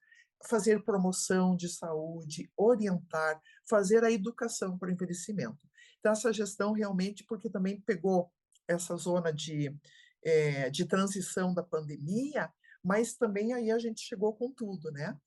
[0.46, 5.68] fazer promoção de saúde, orientar, fazer a educação para o envelhecimento.
[5.98, 8.30] Então, essa gestão realmente, porque também pegou
[8.66, 9.74] essa zona de,
[10.22, 12.52] é, de transição da pandemia,
[12.84, 15.18] mas também aí a gente chegou com tudo, né?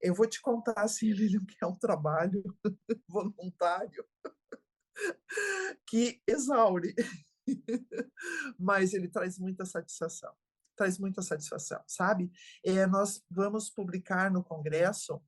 [0.00, 2.42] Eu vou te contar, assim, Lilian, que é um trabalho
[3.08, 4.04] voluntário
[5.86, 6.94] que exaure,
[8.58, 10.34] mas ele traz muita satisfação,
[10.78, 12.30] traz muita satisfação, sabe?
[12.64, 15.20] É, nós vamos publicar no Congresso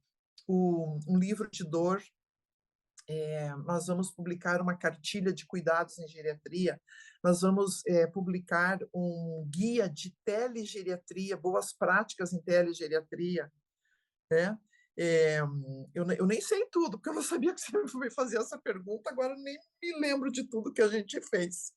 [0.46, 2.02] o, um livro de dor
[3.10, 6.80] é, nós vamos publicar uma cartilha de cuidados em geriatria,
[7.24, 13.52] nós vamos é, publicar um guia de telegeriatria, boas práticas em telegeriatria,
[14.30, 14.56] né?
[15.02, 15.40] É,
[15.94, 19.08] eu, eu, nem sei tudo, porque eu não sabia que você ia fazer essa pergunta,
[19.08, 21.72] agora nem me lembro de tudo que a gente fez.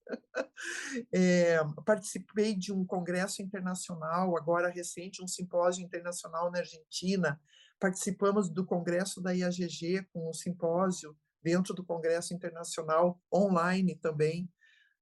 [1.13, 7.39] É, participei de um congresso internacional, agora recente, um simpósio internacional na Argentina,
[7.79, 14.51] participamos do congresso da IAGG com um simpósio dentro do congresso internacional online também,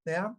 [0.06, 0.32] né?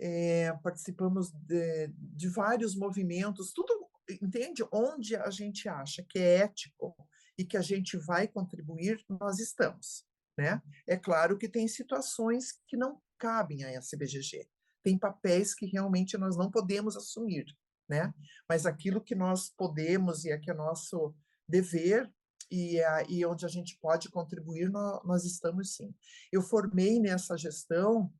[0.00, 3.74] É, participamos de, de vários movimentos, tudo
[4.22, 6.96] entende onde a gente acha que é ético
[7.38, 10.04] e que a gente vai contribuir, nós estamos,
[10.38, 10.62] né?
[10.86, 14.48] É claro que tem situações que não cabem à SBGG,
[14.82, 17.46] tem papéis que realmente nós não podemos assumir,
[17.88, 18.12] né?
[18.48, 21.14] Mas aquilo que nós podemos e é que é nosso
[21.48, 22.10] dever
[22.50, 25.94] e, e onde a gente pode contribuir, nós, nós estamos sim.
[26.32, 28.12] Eu formei nessa gestão,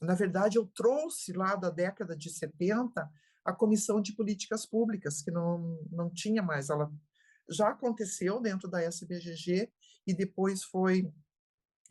[0.00, 3.10] na verdade, eu trouxe lá da década de 70
[3.44, 6.92] a Comissão de Políticas Públicas, que não, não tinha mais, ela
[7.50, 9.70] já aconteceu dentro da SBGG
[10.06, 11.12] e depois foi,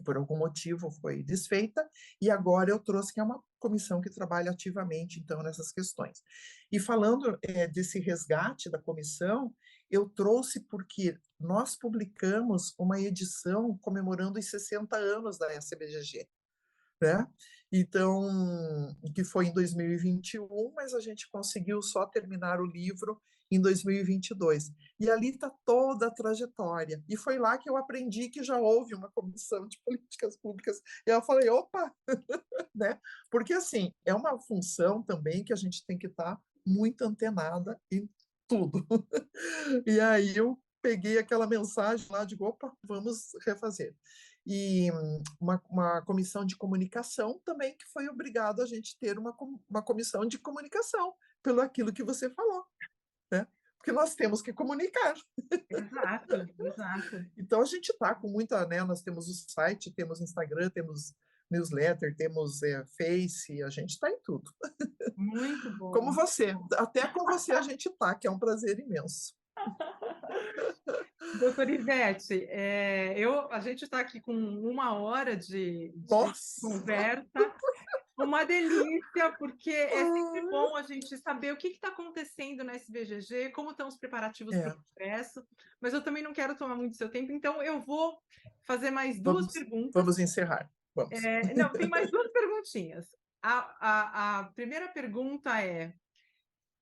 [0.04, 1.88] por algum motivo, foi desfeita,
[2.22, 6.24] e agora eu trouxe que é uma comissão que trabalha ativamente, então, nessas questões.
[6.72, 9.54] E falando é, desse resgate da comissão,
[9.92, 16.28] eu trouxe porque nós publicamos uma edição comemorando os 60 anos da SBGG,
[17.02, 17.28] né?
[17.72, 18.28] Então,
[19.14, 23.22] que foi em 2021, mas a gente conseguiu só terminar o livro
[23.52, 24.72] em 2022.
[25.00, 27.04] E ali está toda a trajetória.
[27.08, 30.82] E foi lá que eu aprendi que já houve uma comissão de políticas públicas.
[31.06, 31.94] E eu falei, opa,
[32.76, 33.00] né?
[33.30, 37.80] Porque assim, é uma função também que a gente tem que estar tá muito antenada
[37.92, 38.10] em
[38.48, 38.86] tudo.
[39.86, 43.96] e aí eu peguei aquela mensagem lá de opa, vamos refazer.
[44.46, 44.90] E
[45.40, 49.36] uma, uma comissão de comunicação também que foi obrigado a gente ter uma,
[49.70, 52.66] uma comissão de comunicação pelo aquilo que você falou,
[53.32, 53.48] né?
[53.78, 55.16] Porque nós temos que comunicar.
[55.70, 57.26] Exato, exato.
[57.38, 58.84] então a gente está com muita, né?
[58.84, 61.14] Nós temos o site, temos Instagram, temos
[61.50, 64.52] newsletter, temos é, Face, a gente está em tudo.
[65.18, 65.92] Muito bom.
[65.92, 69.34] Como você, até com você a gente está, que é um prazer imenso.
[71.40, 76.08] Doutora Ivete, é, eu, a gente está aqui com uma hora de, de
[76.62, 77.54] conversa,
[78.26, 83.52] uma delícia, porque é sempre bom a gente saber o que está acontecendo na SBGG,
[83.52, 84.62] como estão os preparativos é.
[84.62, 85.48] para o congresso,
[85.82, 88.20] mas eu também não quero tomar muito seu tempo, então eu vou
[88.64, 89.94] fazer mais duas vamos, perguntas.
[89.94, 90.70] Vamos encerrar.
[91.12, 93.08] É, não, tem mais duas perguntinhas.
[93.42, 95.94] A, a, a primeira pergunta é: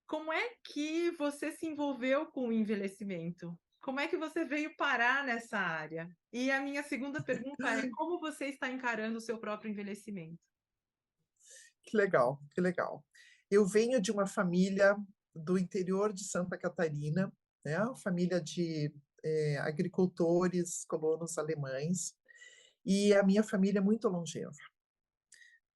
[0.08, 3.58] como é que você se envolveu com o envelhecimento?
[3.82, 6.10] Como é que você veio parar nessa área?
[6.34, 10.40] E a minha segunda pergunta é: como você está encarando o seu próprio envelhecimento?
[11.88, 13.04] Que legal, que legal.
[13.50, 14.94] Eu venho de uma família
[15.34, 17.32] do interior de Santa Catarina,
[17.64, 17.78] né?
[18.04, 22.14] família de é, agricultores, colonos alemães,
[22.86, 24.52] e a minha família é muito longeva,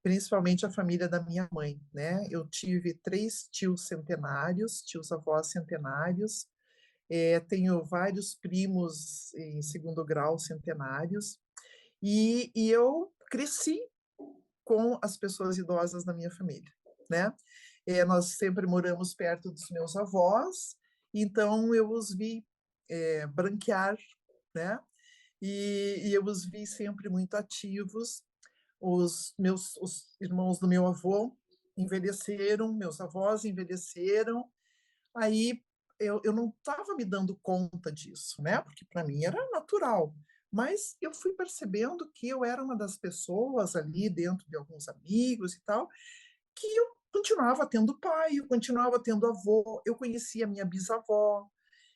[0.04, 2.26] principalmente a família da minha mãe, né?
[2.30, 6.46] Eu tive três tios centenários, tios avós centenários,
[7.10, 11.40] é, tenho vários primos em segundo grau centenários,
[12.04, 13.80] e, e eu cresci
[14.72, 16.72] com as pessoas idosas da minha família,
[17.10, 17.34] né?
[17.86, 20.78] É, nós sempre moramos perto dos meus avós,
[21.14, 22.48] então eu os vi
[22.90, 23.98] é, branquear,
[24.56, 24.80] né?
[25.42, 28.24] E, e, eu os vi sempre muito ativos.
[28.80, 31.36] Os meus os irmãos do meu avô
[31.76, 34.50] envelheceram, meus avós envelheceram.
[35.14, 35.62] Aí
[36.00, 38.62] eu, eu não estava me dando conta disso, né?
[38.62, 40.16] Porque para mim era natural.
[40.52, 45.54] Mas eu fui percebendo que eu era uma das pessoas ali dentro de alguns amigos
[45.54, 45.88] e tal,
[46.54, 51.48] que eu continuava tendo pai, eu continuava tendo avô, eu conhecia minha bisavó,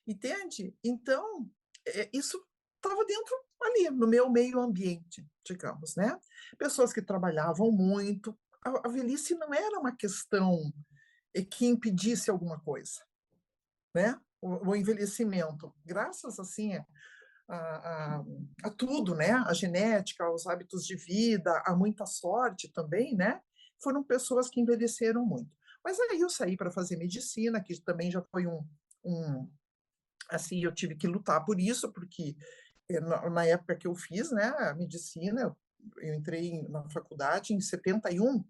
[0.08, 0.74] entende?
[0.84, 1.50] Então,
[1.86, 2.42] é, isso
[2.76, 6.18] estava dentro ali, no meu meio ambiente, digamos, né?
[6.58, 8.38] Pessoas que trabalhavam muito.
[8.64, 10.72] A, a velhice não era uma questão
[11.34, 13.02] é, que impedisse alguma coisa,
[13.94, 14.20] né?
[14.42, 16.74] O, o envelhecimento, graças assim
[17.48, 18.26] a, a,
[18.64, 19.32] a, tudo, né?
[19.32, 23.42] A genética, aos hábitos de vida, a muita sorte também, né?
[23.82, 25.52] Foram pessoas que envelheceram muito.
[25.84, 28.68] Mas aí eu saí para fazer medicina, que também já foi um,
[29.04, 29.50] um,
[30.30, 32.36] assim, eu tive que lutar por isso, porque
[32.90, 35.56] eh, na, época que eu fiz, né, a medicina,
[35.98, 38.44] eu entrei na faculdade em 71,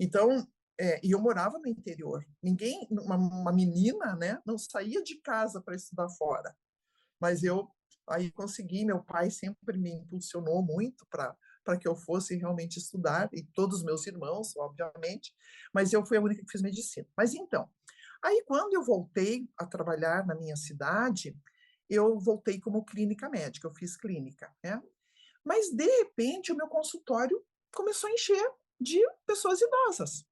[0.00, 0.46] então,
[0.80, 2.24] é, e eu morava no interior.
[2.42, 6.56] Ninguém, uma, uma menina, né, não saía de casa para estudar fora.
[7.20, 7.68] Mas eu
[8.08, 13.28] Aí consegui, meu pai sempre me impulsionou muito para para que eu fosse realmente estudar,
[13.30, 15.34] e todos os meus irmãos, obviamente,
[15.70, 17.06] mas eu fui a única que fiz medicina.
[17.14, 17.68] Mas então,
[18.24, 21.36] aí quando eu voltei a trabalhar na minha cidade,
[21.88, 24.82] eu voltei como clínica médica, eu fiz clínica, né?
[25.44, 27.42] Mas, de repente, o meu consultório
[27.72, 30.24] começou a encher de pessoas idosas.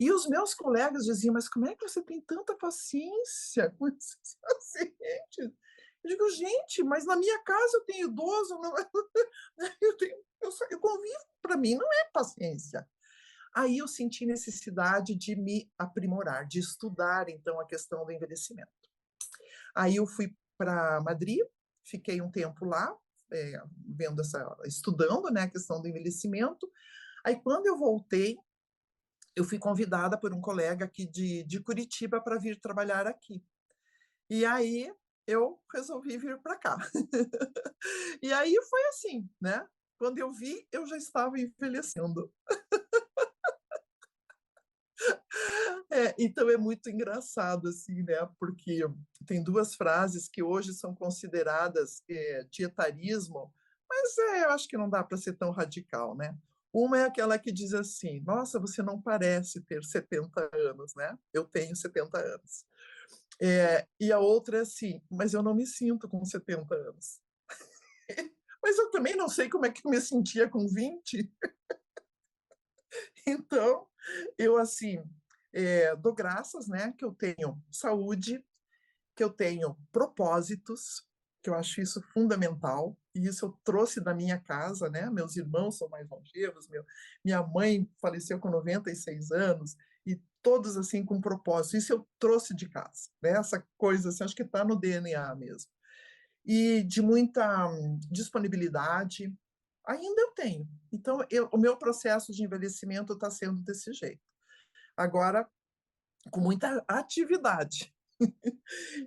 [0.00, 4.36] E os meus colegas diziam, mas como é que você tem tanta paciência com esses
[4.40, 5.52] pacientes?
[6.02, 8.88] Eu digo, gente, mas na minha casa eu tenho idoso, não, é,
[9.80, 12.88] eu, tenho, eu, eu convivo, para mim não é paciência.
[13.54, 18.70] Aí eu senti necessidade de me aprimorar, de estudar, então, a questão do envelhecimento.
[19.74, 21.40] Aí eu fui para Madrid,
[21.84, 22.96] fiquei um tempo lá,
[23.30, 26.70] é, vendo essa, estudando né, a questão do envelhecimento.
[27.24, 28.38] Aí, quando eu voltei,
[29.36, 33.42] eu fui convidada por um colega aqui de, de Curitiba para vir trabalhar aqui.
[34.28, 34.90] E aí
[35.26, 36.76] eu resolvi vir para cá.
[38.22, 39.66] e aí foi assim, né?
[39.98, 42.32] Quando eu vi, eu já estava envelhecendo.
[45.90, 48.26] É, então é muito engraçado assim, né?
[48.38, 48.80] Porque
[49.26, 53.52] tem duas frases que hoje são consideradas é, dietarismo,
[53.88, 56.34] mas é, eu acho que não dá para ser tão radical, né?
[56.72, 61.18] Uma é aquela que diz assim: Nossa, você não parece ter 70 anos, né?
[61.32, 62.64] Eu tenho 70 anos.
[63.44, 67.20] É, e a outra é assim, mas eu não me sinto com 70 anos.
[68.62, 71.28] mas eu também não sei como é que eu me sentia com 20.
[73.26, 73.88] então,
[74.38, 75.02] eu assim,
[75.52, 78.44] é, dou graças, né, que eu tenho saúde,
[79.16, 81.04] que eu tenho propósitos,
[81.42, 85.10] que eu acho isso fundamental, e isso eu trouxe da minha casa, né?
[85.10, 86.86] Meus irmãos são mais longevos, meu,
[87.24, 89.76] minha mãe faleceu com 96 anos,
[90.42, 91.76] todos assim com propósito.
[91.76, 93.30] Isso eu trouxe de casa, né?
[93.30, 95.70] Essa coisa assim, acho que está no DNA mesmo.
[96.44, 97.68] E de muita
[98.10, 99.32] disponibilidade,
[99.86, 100.68] ainda eu tenho.
[100.92, 104.22] Então, eu, o meu processo de envelhecimento está sendo desse jeito.
[104.96, 105.48] Agora,
[106.30, 107.94] com muita atividade.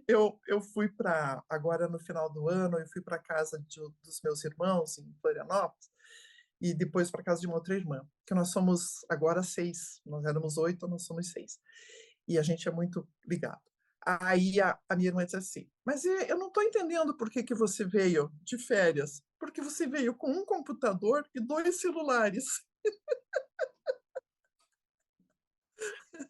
[0.07, 4.21] eu, eu fui para, agora no final do ano, eu fui para casa de, dos
[4.23, 5.89] meus irmãos em Florianópolis,
[6.61, 10.57] e depois para casa de uma outra irmã, que nós somos agora seis, nós éramos
[10.57, 11.59] oito, nós somos seis.
[12.27, 13.61] E a gente é muito ligado.
[14.05, 17.55] Aí a, a minha irmã disse assim, mas eu não estou entendendo por que, que
[17.55, 22.45] você veio de férias, porque você veio com um computador e dois celulares.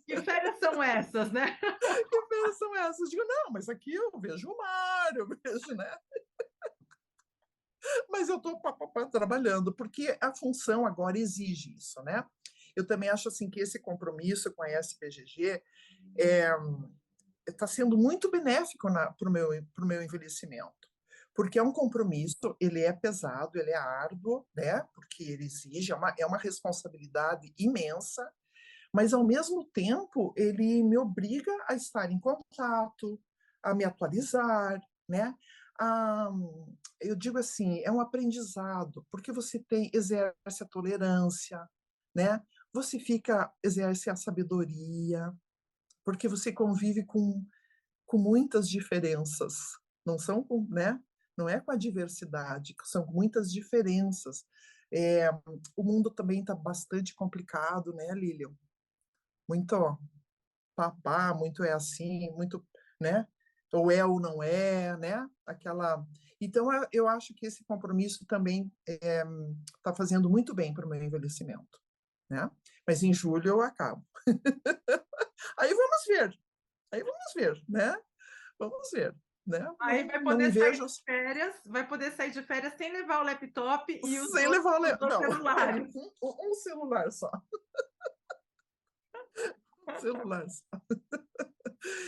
[0.05, 1.57] Que férias são essas, né?
[2.09, 2.99] Que férias são essas?
[2.99, 5.97] Eu digo, não, mas aqui eu vejo o mar, eu vejo, né?
[8.09, 8.59] Mas eu estou
[9.11, 12.23] trabalhando, porque a função agora exige isso, né?
[12.75, 15.61] Eu também acho assim que esse compromisso com a SPGG
[17.47, 20.89] está é, sendo muito benéfico para o meu, meu envelhecimento,
[21.33, 24.81] porque é um compromisso, ele é pesado, ele é árduo, né?
[24.93, 28.29] Porque ele exige, é uma, é uma responsabilidade imensa,
[28.93, 33.19] mas ao mesmo tempo ele me obriga a estar em contato,
[33.63, 35.33] a me atualizar, né?
[35.79, 36.31] ah,
[37.07, 41.67] eu digo assim, é um aprendizado, porque você tem exerce a tolerância,
[42.13, 42.41] né?
[42.73, 45.33] Você fica exerce a sabedoria,
[46.03, 47.45] porque você convive com
[48.05, 49.55] com muitas diferenças,
[50.05, 51.01] não são com, né?
[51.37, 54.45] Não é com a diversidade, são muitas diferenças.
[54.91, 55.29] É,
[55.75, 58.53] o mundo também está bastante complicado, né, Lilian?
[59.49, 59.99] Muito
[60.75, 62.65] papá, muito é assim, muito,
[63.01, 63.27] né?
[63.73, 65.27] Ou é ou não é, né?
[65.45, 66.05] Aquela.
[66.39, 69.23] Então, eu acho que esse compromisso também está é,
[69.81, 71.79] tá fazendo muito bem para o meu envelhecimento,
[72.29, 72.49] né?
[72.87, 74.05] Mas em julho eu acabo.
[75.57, 76.39] Aí vamos ver,
[76.91, 77.95] aí vamos ver, né?
[78.57, 79.15] Vamos ver.
[79.45, 79.63] Né?
[79.79, 80.85] Aí vai poder sair vejo...
[80.87, 84.79] de férias, vai poder sair de férias sem levar o laptop e os sem levar
[84.79, 85.21] o laptop.
[85.23, 85.95] celulares.
[85.95, 86.11] Um,
[86.49, 87.31] um celular só.
[89.99, 90.45] celular.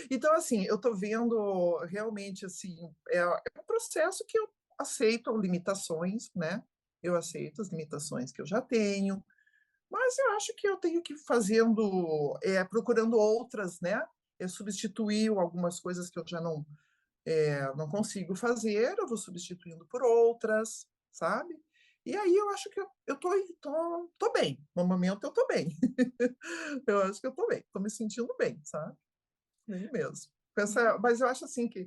[0.10, 6.32] Então, assim, eu estou vendo realmente assim, é, é um processo que eu aceito limitações,
[6.36, 6.64] né?
[7.04, 9.24] Eu aceito as limitações que eu já tenho,
[9.90, 14.02] mas eu acho que eu tenho que ir fazendo, é, procurando outras, né?
[14.40, 16.66] Eu substituir algumas coisas que eu já não
[17.26, 21.60] é, não consigo fazer, eu vou substituindo por outras, sabe?
[22.08, 23.30] E aí eu acho que eu, eu tô,
[23.60, 24.66] tô, tô bem.
[24.74, 25.68] No momento eu tô bem.
[26.88, 28.96] eu acho que eu tô bem, tô me sentindo bem, sabe?
[29.68, 30.32] Bem mesmo.
[30.58, 31.02] Essa, uhum.
[31.02, 31.86] mas eu acho assim que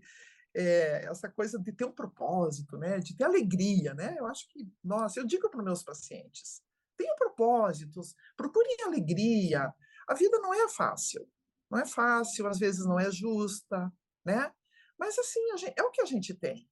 [0.54, 2.98] é, essa coisa de ter um propósito, né?
[2.98, 4.14] De ter alegria, né?
[4.18, 6.62] Eu acho que, nossa, eu digo para meus pacientes,
[6.98, 9.72] tenham propósitos, procurem alegria.
[10.06, 11.26] A vida não é fácil,
[11.70, 13.90] não é fácil, às vezes não é justa,
[14.22, 14.52] né?
[14.98, 16.68] Mas assim, gente, é o que a gente tem.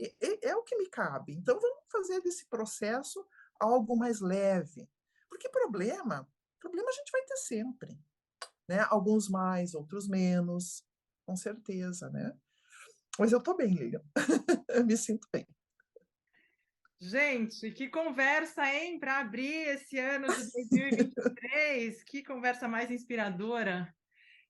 [0.00, 1.34] É, é o que me cabe.
[1.34, 3.26] Então vamos fazer desse processo
[3.58, 4.88] algo mais leve.
[5.28, 6.26] Porque problema,
[6.58, 7.98] problema a gente vai ter sempre.
[8.68, 8.84] Né?
[8.88, 10.84] Alguns mais, outros menos,
[11.26, 12.32] com certeza, né?
[13.18, 14.02] Mas eu estou bem, Lilian.
[14.68, 15.46] eu me sinto bem.
[17.02, 22.04] Gente, que conversa, hein, para abrir esse ano de 2023.
[22.04, 23.92] que conversa mais inspiradora.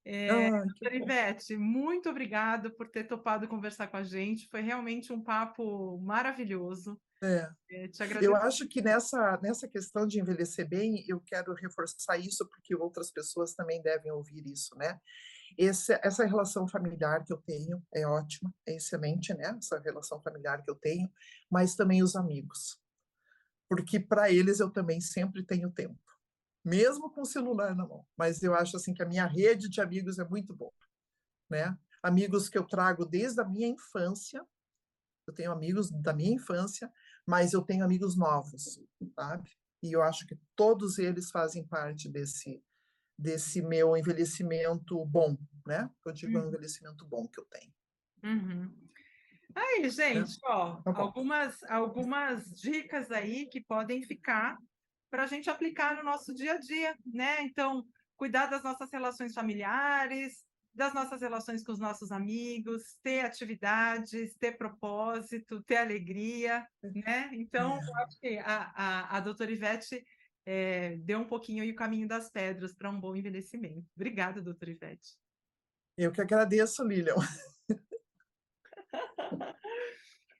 [0.05, 4.49] É, ah, doutora Ivete, muito obrigada por ter topado conversar com a gente.
[4.49, 6.99] Foi realmente um papo maravilhoso.
[7.23, 7.51] É.
[7.71, 7.91] É,
[8.23, 13.11] eu acho que nessa, nessa questão de envelhecer bem, eu quero reforçar isso, porque outras
[13.11, 14.99] pessoas também devem ouvir isso, né?
[15.59, 19.55] Esse, essa relação familiar que eu tenho é ótima, é excelente, né?
[19.59, 21.11] Essa relação familiar que eu tenho,
[21.51, 22.81] mas também os amigos.
[23.69, 26.01] Porque para eles eu também sempre tenho tempo
[26.65, 28.07] mesmo com o celular na mão.
[28.17, 30.73] Mas eu acho assim que a minha rede de amigos é muito boa,
[31.49, 31.77] né?
[32.03, 34.45] Amigos que eu trago desde a minha infância.
[35.27, 36.91] Eu tenho amigos da minha infância,
[37.27, 38.81] mas eu tenho amigos novos,
[39.15, 39.51] sabe?
[39.83, 42.63] E eu acho que todos eles fazem parte desse
[43.21, 45.37] desse meu envelhecimento bom,
[45.67, 45.91] né?
[46.07, 46.45] Eu digo uhum.
[46.45, 47.73] um envelhecimento bom que eu tenho.
[48.25, 48.75] Uhum.
[49.55, 49.89] Aí, né?
[49.91, 54.59] gente, ó, tá algumas, algumas dicas aí que podem ficar
[55.11, 57.43] para a gente aplicar no nosso dia a dia, né?
[57.43, 57.85] Então,
[58.17, 64.57] cuidar das nossas relações familiares, das nossas relações com os nossos amigos, ter atividades, ter
[64.57, 67.31] propósito, ter alegria, né?
[67.33, 70.05] Então, acho que a, a, a doutora Ivete
[70.47, 73.87] é, deu um pouquinho aí o caminho das pedras para um bom envelhecimento.
[73.95, 75.19] Obrigada, doutora Ivete.
[75.97, 77.15] Eu que agradeço, Lilian.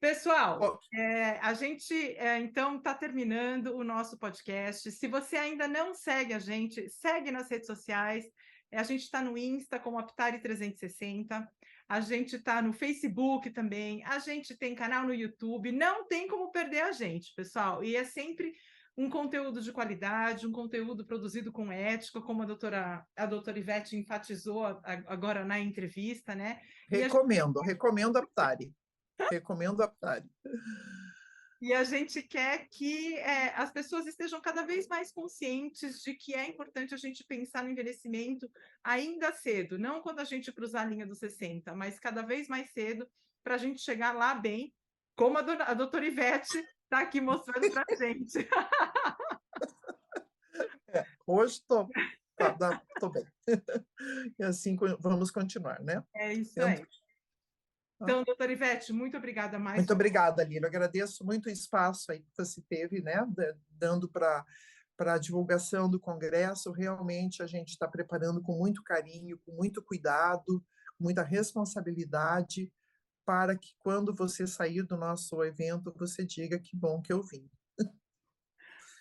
[0.01, 4.91] Pessoal, é, a gente é, então está terminando o nosso podcast.
[4.91, 8.25] Se você ainda não segue a gente, segue nas redes sociais.
[8.73, 11.47] A gente está no Insta como Aptari360.
[11.87, 14.03] A gente está no Facebook também.
[14.05, 15.71] A gente tem canal no YouTube.
[15.71, 17.85] Não tem como perder a gente, pessoal.
[17.85, 18.55] E é sempre
[18.97, 23.97] um conteúdo de qualidade, um conteúdo produzido com ética, como a doutora, a doutora Ivete
[23.97, 24.65] enfatizou
[25.07, 26.59] agora na entrevista, né?
[26.89, 27.69] Recomendo, gente...
[27.69, 28.73] recomendo a Aptari.
[29.31, 30.31] Recomendo a Pari.
[31.61, 36.35] E a gente quer que é, as pessoas estejam cada vez mais conscientes de que
[36.35, 38.51] é importante a gente pensar no envelhecimento
[38.83, 42.71] ainda cedo, não quando a gente cruzar a linha dos 60, mas cada vez mais
[42.71, 43.07] cedo,
[43.45, 44.73] para a gente chegar lá bem,
[45.15, 48.39] como a, do, a doutora Ivete está aqui mostrando para a gente.
[50.89, 51.89] É, hoje estou
[52.37, 53.27] tá, tô bem.
[54.39, 56.03] E assim vamos continuar, né?
[56.15, 56.83] É isso aí.
[58.03, 59.79] Então, doutora Ivete, muito obrigada mais.
[59.79, 60.67] Muito obrigada, Lila.
[60.67, 63.27] Agradeço muito o espaço aí que você teve, né,
[63.71, 64.45] dando para
[64.97, 66.71] para a divulgação do congresso.
[66.73, 70.63] Realmente a gente está preparando com muito carinho, com muito cuidado,
[71.01, 72.71] muita responsabilidade,
[73.25, 77.49] para que quando você sair do nosso evento, você diga que bom que eu vim.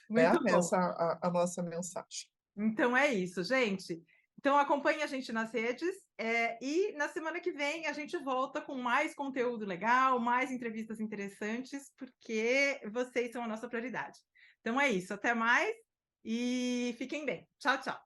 [0.09, 2.30] Muito é essa a, a nossa mensagem.
[2.57, 4.01] Então é isso, gente.
[4.39, 8.61] Então acompanhe a gente nas redes é, e na semana que vem a gente volta
[8.61, 14.17] com mais conteúdo legal, mais entrevistas interessantes, porque vocês são a nossa prioridade.
[14.61, 15.75] Então é isso, até mais
[16.23, 17.45] e fiquem bem.
[17.59, 17.99] Tchau, tchau.